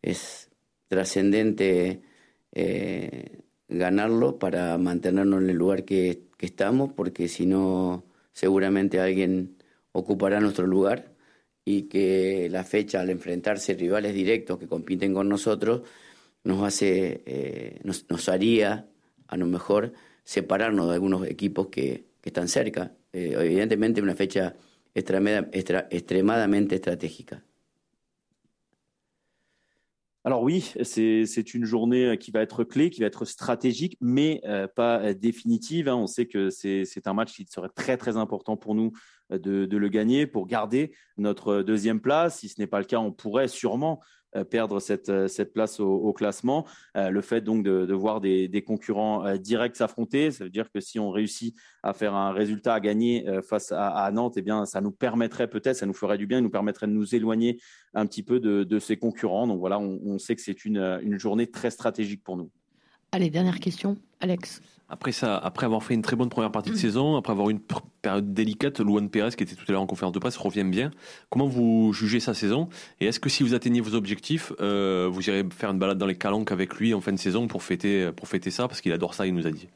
es 0.00 0.48
trascendente 0.86 2.02
eh, 2.52 3.47
ganarlo 3.68 4.38
para 4.38 4.76
mantenernos 4.78 5.42
en 5.42 5.50
el 5.50 5.56
lugar 5.56 5.84
que, 5.84 6.26
estamos, 6.38 6.92
porque 6.92 7.28
si 7.28 7.46
no, 7.46 8.04
seguramente 8.32 9.00
alguien 9.00 9.56
ocupará 9.92 10.40
nuestro 10.40 10.66
lugar 10.66 11.12
y 11.64 11.82
que 11.82 12.48
la 12.50 12.64
fecha 12.64 13.00
al 13.00 13.10
enfrentarse 13.10 13.74
rivales 13.74 14.14
directos 14.14 14.58
que 14.58 14.68
compiten 14.68 15.12
con 15.12 15.28
nosotros 15.28 15.82
nos 16.44 16.62
hace, 16.62 17.22
eh, 17.26 17.80
nos, 17.82 18.06
nos, 18.08 18.28
haría 18.28 18.86
a 19.26 19.36
lo 19.36 19.46
mejor 19.46 19.92
separarnos 20.24 20.88
de 20.88 20.94
algunos 20.94 21.26
equipos 21.26 21.68
que, 21.68 22.06
están 22.22 22.48
cerca. 22.48 22.92
Eh, 23.10 23.34
evidentemente 23.38 24.02
una 24.02 24.14
fecha 24.14 24.54
extrémement 24.94 26.72
stratégique. 26.74 27.47
Alors 30.28 30.42
oui, 30.42 30.74
c'est 30.82 31.54
une 31.54 31.64
journée 31.64 32.18
qui 32.18 32.32
va 32.32 32.42
être 32.42 32.62
clé, 32.62 32.90
qui 32.90 33.00
va 33.00 33.06
être 33.06 33.24
stratégique, 33.24 33.96
mais 34.02 34.42
euh, 34.44 34.66
pas 34.68 35.14
définitive. 35.14 35.88
Hein. 35.88 35.96
On 35.96 36.06
sait 36.06 36.26
que 36.26 36.50
c'est 36.50 37.06
un 37.06 37.14
match 37.14 37.32
qui 37.32 37.46
serait 37.46 37.70
très 37.74 37.96
très 37.96 38.18
important 38.18 38.58
pour 38.58 38.74
nous 38.74 38.92
euh, 39.32 39.38
de, 39.38 39.74
le 39.74 39.88
gagner, 39.88 40.26
pour 40.26 40.46
garder 40.46 40.92
notre 41.16 41.62
deuxième 41.62 41.98
place. 41.98 42.40
Si 42.40 42.50
ce 42.50 42.60
n'est 42.60 42.66
pas 42.66 42.78
le 42.78 42.84
cas, 42.84 42.98
on 42.98 43.10
pourrait 43.10 43.48
sûrement 43.48 44.00
euh, 44.02 44.17
perdre 44.50 44.80
cette, 44.80 45.08
euh, 45.08 45.28
cette 45.28 45.52
place 45.52 45.80
au, 45.80 46.12
classement. 46.12 46.66
Euh, 46.96 47.10
le 47.10 47.20
fait 47.20 47.40
donc 47.40 47.62
de, 47.62 47.92
voir 47.94 48.20
des, 48.20 48.64
concurrents 48.66 49.24
euh, 49.24 49.36
directs 49.36 49.76
s'affronter, 49.76 50.30
ça 50.30 50.44
veut 50.44 50.50
dire 50.50 50.70
que 50.70 50.80
si 50.80 50.98
on 50.98 51.10
réussit 51.10 51.54
à 51.82 51.92
faire 51.92 52.14
un 52.14 52.32
résultat 52.32 52.74
à 52.74 52.80
gagner 52.80 53.28
euh, 53.28 53.42
face 53.42 53.72
à, 53.72 54.10
Nantes, 54.12 54.34
eh 54.36 54.42
bien, 54.42 54.66
ça 54.66 54.80
nous 54.80 54.90
permettrait 54.90 55.48
peut-être, 55.48 55.76
ça 55.76 55.86
nous 55.86 55.94
ferait 55.94 56.18
du 56.18 56.26
bien, 56.26 56.40
nous 56.40 56.50
permettrait 56.50 56.86
de 56.86 56.92
nous 56.92 57.14
éloigner 57.14 57.60
un 57.94 58.06
petit 58.06 58.22
peu 58.22 58.40
de, 58.40 58.64
de 58.64 58.78
ces 58.78 58.96
concurrents. 58.96 59.46
Donc 59.46 59.60
voilà, 59.60 59.78
on, 59.78 60.18
sait 60.18 60.34
que 60.34 60.42
c'est 60.42 60.64
une 60.64 61.18
journée 61.18 61.50
très 61.50 61.70
stratégique 61.70 62.22
pour 62.22 62.36
nous. 62.36 62.50
Allez, 63.12 63.30
dernière 63.30 63.58
question, 63.58 63.96
Alex. 64.20 64.60
Après 64.90 65.12
ça, 65.12 65.36
après 65.36 65.66
avoir 65.66 65.82
fait 65.82 65.92
une 65.92 66.00
très 66.00 66.16
bonne 66.16 66.30
première 66.30 66.50
partie 66.50 66.70
de 66.70 66.76
saison, 66.76 67.16
après 67.16 67.32
avoir 67.32 67.50
eu 67.50 67.52
une 67.52 67.60
période 68.00 68.32
délicate, 68.32 68.80
Luan 68.80 69.10
Pérez, 69.10 69.32
qui 69.36 69.42
était 69.42 69.54
tout 69.54 69.64
à 69.68 69.72
l'heure 69.72 69.82
en 69.82 69.86
conférence 69.86 70.14
de 70.14 70.18
presse, 70.18 70.38
revient 70.38 70.64
bien. 70.64 70.90
Comment 71.28 71.46
vous 71.46 71.92
jugez 71.92 72.20
sa 72.20 72.32
saison? 72.32 72.70
Et 73.00 73.06
est-ce 73.06 73.20
que 73.20 73.28
si 73.28 73.42
vous 73.42 73.52
atteignez 73.52 73.82
vos 73.82 73.94
objectifs, 73.94 74.52
euh, 74.60 75.08
vous 75.10 75.28
irez 75.28 75.44
faire 75.50 75.70
une 75.70 75.78
balade 75.78 75.98
dans 75.98 76.06
les 76.06 76.16
calanques 76.16 76.52
avec 76.52 76.74
lui 76.76 76.94
en 76.94 77.02
fin 77.02 77.12
de 77.12 77.18
saison 77.18 77.48
pour 77.48 77.62
fêter, 77.62 78.10
pour 78.12 78.28
fêter 78.28 78.50
ça? 78.50 78.66
Parce 78.66 78.80
qu'il 78.80 78.92
adore 78.92 79.12
ça, 79.12 79.26
il 79.26 79.34
nous 79.34 79.46
a 79.46 79.50
dit. 79.50 79.68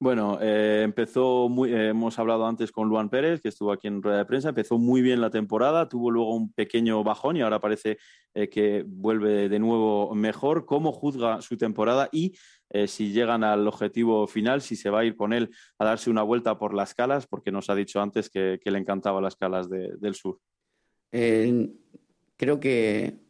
Bueno, 0.00 0.38
eh, 0.40 0.82
empezó 0.82 1.48
muy, 1.48 1.72
eh, 1.72 1.88
hemos 1.90 2.18
hablado 2.18 2.46
antes 2.46 2.72
con 2.72 2.88
Luan 2.88 3.08
Pérez, 3.08 3.40
que 3.40 3.48
estuvo 3.48 3.72
aquí 3.72 3.86
en 3.86 4.02
rueda 4.02 4.18
de 4.18 4.24
prensa, 4.24 4.48
empezó 4.48 4.76
muy 4.76 5.02
bien 5.02 5.20
la 5.20 5.30
temporada, 5.30 5.88
tuvo 5.88 6.10
luego 6.10 6.34
un 6.34 6.52
pequeño 6.52 7.02
bajón 7.04 7.36
y 7.36 7.42
ahora 7.42 7.60
parece 7.60 7.98
eh, 8.34 8.48
que 8.48 8.84
vuelve 8.86 9.48
de 9.48 9.58
nuevo 9.60 10.12
mejor. 10.14 10.66
¿Cómo 10.66 10.92
juzga 10.92 11.40
su 11.40 11.56
temporada 11.56 12.08
y 12.10 12.36
eh, 12.70 12.88
si 12.88 13.12
llegan 13.12 13.44
al 13.44 13.66
objetivo 13.68 14.26
final, 14.26 14.62
si 14.62 14.74
se 14.74 14.90
va 14.90 15.00
a 15.00 15.04
ir 15.04 15.14
con 15.16 15.32
él 15.32 15.50
a 15.78 15.84
darse 15.84 16.10
una 16.10 16.22
vuelta 16.22 16.58
por 16.58 16.74
las 16.74 16.92
calas, 16.92 17.26
porque 17.28 17.52
nos 17.52 17.70
ha 17.70 17.74
dicho 17.76 18.02
antes 18.02 18.28
que, 18.28 18.58
le 18.64 18.78
encantaban 18.78 19.22
las 19.22 19.36
calas 19.36 19.70
de, 19.70 19.96
del 19.98 20.14
sur? 20.16 20.40
Creo 21.12 22.58
que 22.58 23.20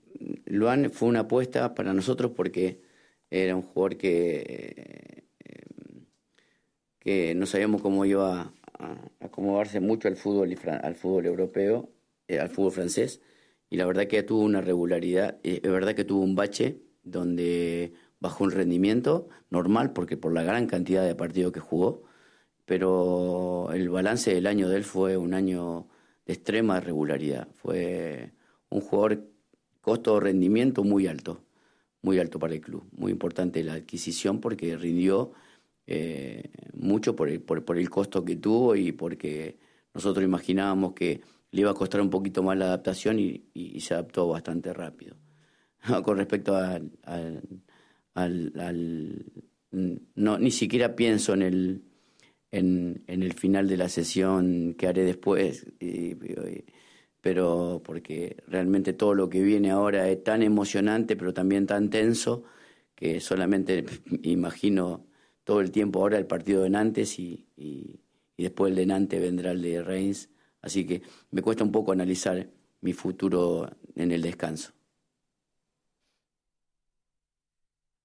Luan 0.47 0.91
fue 0.91 1.09
una 1.11 1.21
apuesta 1.21 1.75
para 1.75 1.93
nosotros 1.93 2.33
porque 2.35 2.81
era 3.31 3.55
un 3.55 3.63
jugador 3.63 3.99
que 3.99 5.25
que 7.05 7.35
no 7.35 7.47
sabíamos 7.47 7.83
cómo 7.83 8.05
iba 8.05 8.53
a, 8.79 9.11
acomodarse 9.21 9.81
mucho 9.81 10.09
al 10.09 10.17
fútbol, 10.17 10.57
al 10.83 10.95
fútbol 10.95 11.27
europeo, 11.27 11.91
eh, 12.27 12.41
al 12.41 12.49
fútbol 12.49 12.73
francés, 12.73 13.21
y 13.71 13.77
la 13.77 13.87
verdad 13.87 14.07
que 14.07 14.23
tuvo 14.23 14.43
una 14.43 14.61
regularidad, 14.61 15.39
es 15.43 15.63
verdad 15.63 15.95
que 15.95 16.05
tuvo 16.05 16.23
un 16.23 16.35
bache 16.35 16.81
donde 17.03 17.93
bajó 18.21 18.45
un 18.45 18.53
rendimiento 18.53 19.29
normal 19.51 19.93
porque 19.93 20.17
por 20.17 20.33
la 20.33 20.43
gran 20.43 20.67
cantidad 20.67 21.05
de 21.05 21.15
partidos 21.15 21.53
que 21.53 21.61
jugó, 21.61 22.05
pero 22.65 23.71
el 23.73 23.91
balance 23.91 24.35
del 24.35 24.47
año 24.47 24.69
de 24.69 24.77
él 24.77 24.85
fue 24.85 25.17
un 25.17 25.35
año 25.35 25.89
de 26.25 26.33
extrema 26.33 26.81
regularidad. 26.81 27.49
Fue 27.55 28.33
un 28.71 28.81
jugador 28.81 29.29
costo-rendimiento 29.83 30.85
muy 30.85 31.07
alto, 31.07 31.45
muy 32.01 32.19
alto 32.19 32.39
para 32.39 32.55
el 32.55 32.61
club. 32.61 32.85
Muy 32.93 33.13
importante 33.13 33.63
la 33.63 33.75
adquisición 33.75 34.41
porque 34.41 34.77
rindió 34.77 35.33
eh, 35.87 36.51
mucho 36.75 37.15
por 37.15 37.29
el, 37.29 37.41
por, 37.41 37.79
el 37.79 37.91
costo 37.91 38.25
que 38.25 38.37
tuvo 38.37 38.75
y 38.75 38.93
porque 38.93 39.59
nosotros 39.93 40.25
imaginábamos 40.25 40.95
que 40.95 41.21
le 41.51 41.61
iba 41.61 41.71
a 41.71 41.75
costar 41.75 42.01
un 42.01 42.11
poquito 42.11 42.43
más 42.43 42.57
la 42.57 42.67
adaptación 42.67 43.19
y, 43.19 43.81
se 43.81 43.95
adaptó 43.95 44.29
bastante 44.29 44.73
rápido. 44.73 45.17
Con 46.05 46.17
respecto 46.17 46.57
al, 46.57 46.91
al, 48.15 49.25
no, 49.71 50.39
ni 50.39 50.51
siquiera 50.51 50.97
pienso 50.97 51.35
en 51.35 51.43
el, 51.43 51.83
en, 52.51 53.05
el 53.07 53.33
final 53.35 53.69
de 53.69 53.77
la 53.77 53.89
sesión 53.89 54.75
que 54.79 54.87
haré 54.87 55.05
después, 55.05 55.67
pero 57.21 57.83
porque 57.85 58.37
realmente 58.47 58.93
todo 58.93 59.15
lo 59.15 59.29
que 59.29 59.43
viene 59.43 59.71
ahora 59.71 60.09
es 60.09 60.23
tan 60.25 60.43
emocionante, 60.43 61.17
pero 61.17 61.35
también 61.35 61.67
tan 61.67 61.91
tenso, 61.91 62.45
que 62.95 63.21
solamente 63.21 63.85
imagino 64.23 65.07
todo 65.45 65.61
el 65.61 65.71
tiempo 65.71 66.01
ahora 66.01 66.19
el 66.19 66.27
partido 66.27 66.63
de 66.63 66.71
Nantes 66.71 67.19
y, 67.19 67.47
y, 67.57 68.01
después 68.37 68.71
el 68.71 68.77
de 68.77 68.87
Nantes 68.87 69.21
vendrá 69.21 69.53
el 69.53 69.63
de 69.63 69.83
Reims, 69.83 70.29
así 70.63 70.85
que 70.87 71.03
me 71.31 71.43
cuesta 71.43 71.63
un 71.63 71.71
poco 71.71 71.93
analizar 71.93 72.49
mi 72.81 72.93
futuro 72.93 73.69
en 73.95 74.11
el 74.11 74.23
descanso. 74.23 74.73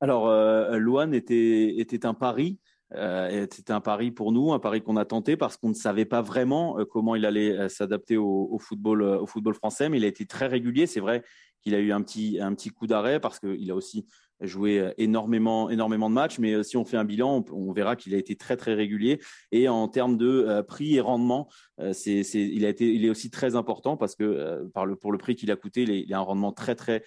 Alors, 0.01 0.29
euh, 0.29 0.77
Luan 0.77 1.13
était, 1.13 1.77
était 1.77 2.05
un 2.05 2.13
pari. 2.13 2.57
Euh, 2.95 3.45
c'était 3.51 3.73
un 3.73 3.81
pari 3.81 4.09
pour 4.09 4.31
nous, 4.31 4.51
un 4.51 4.59
pari 4.59 4.81
qu'on 4.81 4.97
a 4.97 5.05
tenté 5.05 5.37
parce 5.37 5.57
qu'on 5.57 5.69
ne 5.69 5.75
savait 5.75 6.05
pas 6.05 6.21
vraiment 6.21 6.79
euh, 6.79 6.85
comment 6.85 7.15
il 7.15 7.25
allait 7.25 7.51
euh, 7.51 7.69
s'adapter 7.69 8.17
au, 8.17 8.57
football, 8.59 9.03
au 9.03 9.27
football 9.27 9.53
français, 9.53 9.89
mais 9.89 9.97
il 9.97 10.05
a 10.05 10.07
été 10.07 10.25
très 10.25 10.47
régulier. 10.47 10.87
C'est 10.87 10.99
vrai 10.99 11.23
qu'il 11.61 11.75
a 11.75 11.79
eu 11.79 11.91
un 11.91 12.01
petit, 12.01 12.39
un 12.39 12.53
petit 12.55 12.69
coup 12.69 12.87
d'arrêt 12.87 13.19
parce 13.19 13.39
qu'il 13.39 13.69
a 13.69 13.75
aussi 13.75 14.07
joué 14.41 14.93
énormément, 14.97 15.69
énormément 15.69 16.09
de 16.09 16.15
matchs, 16.15 16.39
mais 16.39 16.63
si 16.63 16.77
on 16.77 16.85
fait 16.85 16.97
un 16.97 17.05
bilan, 17.05 17.43
on, 17.51 17.71
verra 17.71 17.95
qu'il 17.95 18.13
a 18.15 18.17
été 18.17 18.35
très 18.35 18.55
très 18.57 18.73
régulier. 18.73 19.19
Et 19.51 19.67
en 19.67 19.87
termes 19.87 20.17
de 20.17 20.61
prix 20.67 20.95
et 20.95 21.01
rendement, 21.01 21.49
c'est, 21.91 22.21
il 22.21 22.65
a 22.65 22.69
été, 22.69 22.93
il 22.93 23.05
est 23.05 23.09
aussi 23.09 23.29
très 23.29 23.55
important 23.55 23.97
parce 23.97 24.15
que 24.15 24.65
par 24.73 24.85
le, 24.85 24.95
pour 24.95 25.11
le 25.11 25.17
prix 25.17 25.35
qu'il 25.35 25.51
a 25.51 25.55
coûté, 25.55 25.83
il, 25.83 26.13
a 26.13 26.17
un 26.17 26.21
rendement 26.21 26.51
très 26.51 26.75
très 26.75 27.03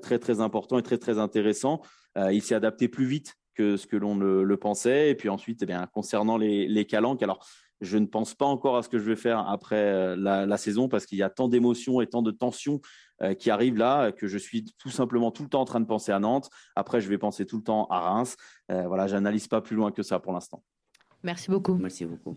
très 0.00 0.18
très 0.18 0.40
important 0.40 0.78
et 0.78 0.82
très 0.82 0.98
très 0.98 1.18
intéressant. 1.18 1.82
il 2.16 2.42
s'est 2.42 2.54
adapté 2.54 2.88
plus 2.88 3.06
vite 3.06 3.36
que 3.54 3.76
ce 3.76 3.86
que 3.86 3.96
l'on 3.96 4.16
le, 4.16 4.56
pensait. 4.56 5.10
Et 5.10 5.14
puis 5.14 5.28
ensuite, 5.28 5.62
eh 5.62 5.66
bien, 5.66 5.86
concernant 5.92 6.36
les, 6.36 6.84
calanques, 6.86 7.22
alors 7.22 7.46
je 7.80 7.98
ne 7.98 8.06
pense 8.06 8.34
pas 8.34 8.44
encore 8.44 8.76
à 8.76 8.82
ce 8.82 8.88
que 8.88 8.98
je 8.98 9.04
vais 9.04 9.16
faire 9.16 9.40
après 9.48 9.76
euh, 9.76 10.16
la, 10.16 10.56
saison 10.56 10.88
parce 10.88 11.04
qu'il 11.04 11.18
y 11.18 11.22
a 11.22 11.30
tant 11.30 11.48
d'émotions 11.48 12.00
et 12.00 12.06
tant 12.06 12.22
de 12.22 12.30
tensions 12.30 12.80
euh, 13.11 13.11
qui 13.38 13.50
arrivent 13.50 13.78
là 13.78 14.12
que 14.12 14.26
je 14.26 14.38
suis 14.38 14.64
tout 14.78 14.90
simplement 14.90 15.30
tout 15.30 15.42
le 15.42 15.48
temps 15.48 15.60
en 15.60 15.64
train 15.64 15.80
de 15.80 15.86
penser 15.86 16.12
à 16.12 16.18
Nantes. 16.18 16.50
Après, 16.76 17.00
je 17.00 17.08
vais 17.08 17.18
penser 17.18 17.46
tout 17.46 17.56
le 17.56 17.62
temps 17.62 17.86
à 17.86 18.00
Reims. 18.00 18.36
Euh, 18.70 18.86
voilà, 18.86 19.06
j'analyse 19.06 19.48
pas 19.48 19.60
plus 19.60 19.76
loin 19.76 19.92
que 19.92 20.02
ça 20.02 20.18
pour 20.18 20.32
l'instant. 20.32 20.62
Merci 21.22 21.50
beaucoup. 21.50 21.74
Merci 21.74 22.04
beaucoup. 22.04 22.36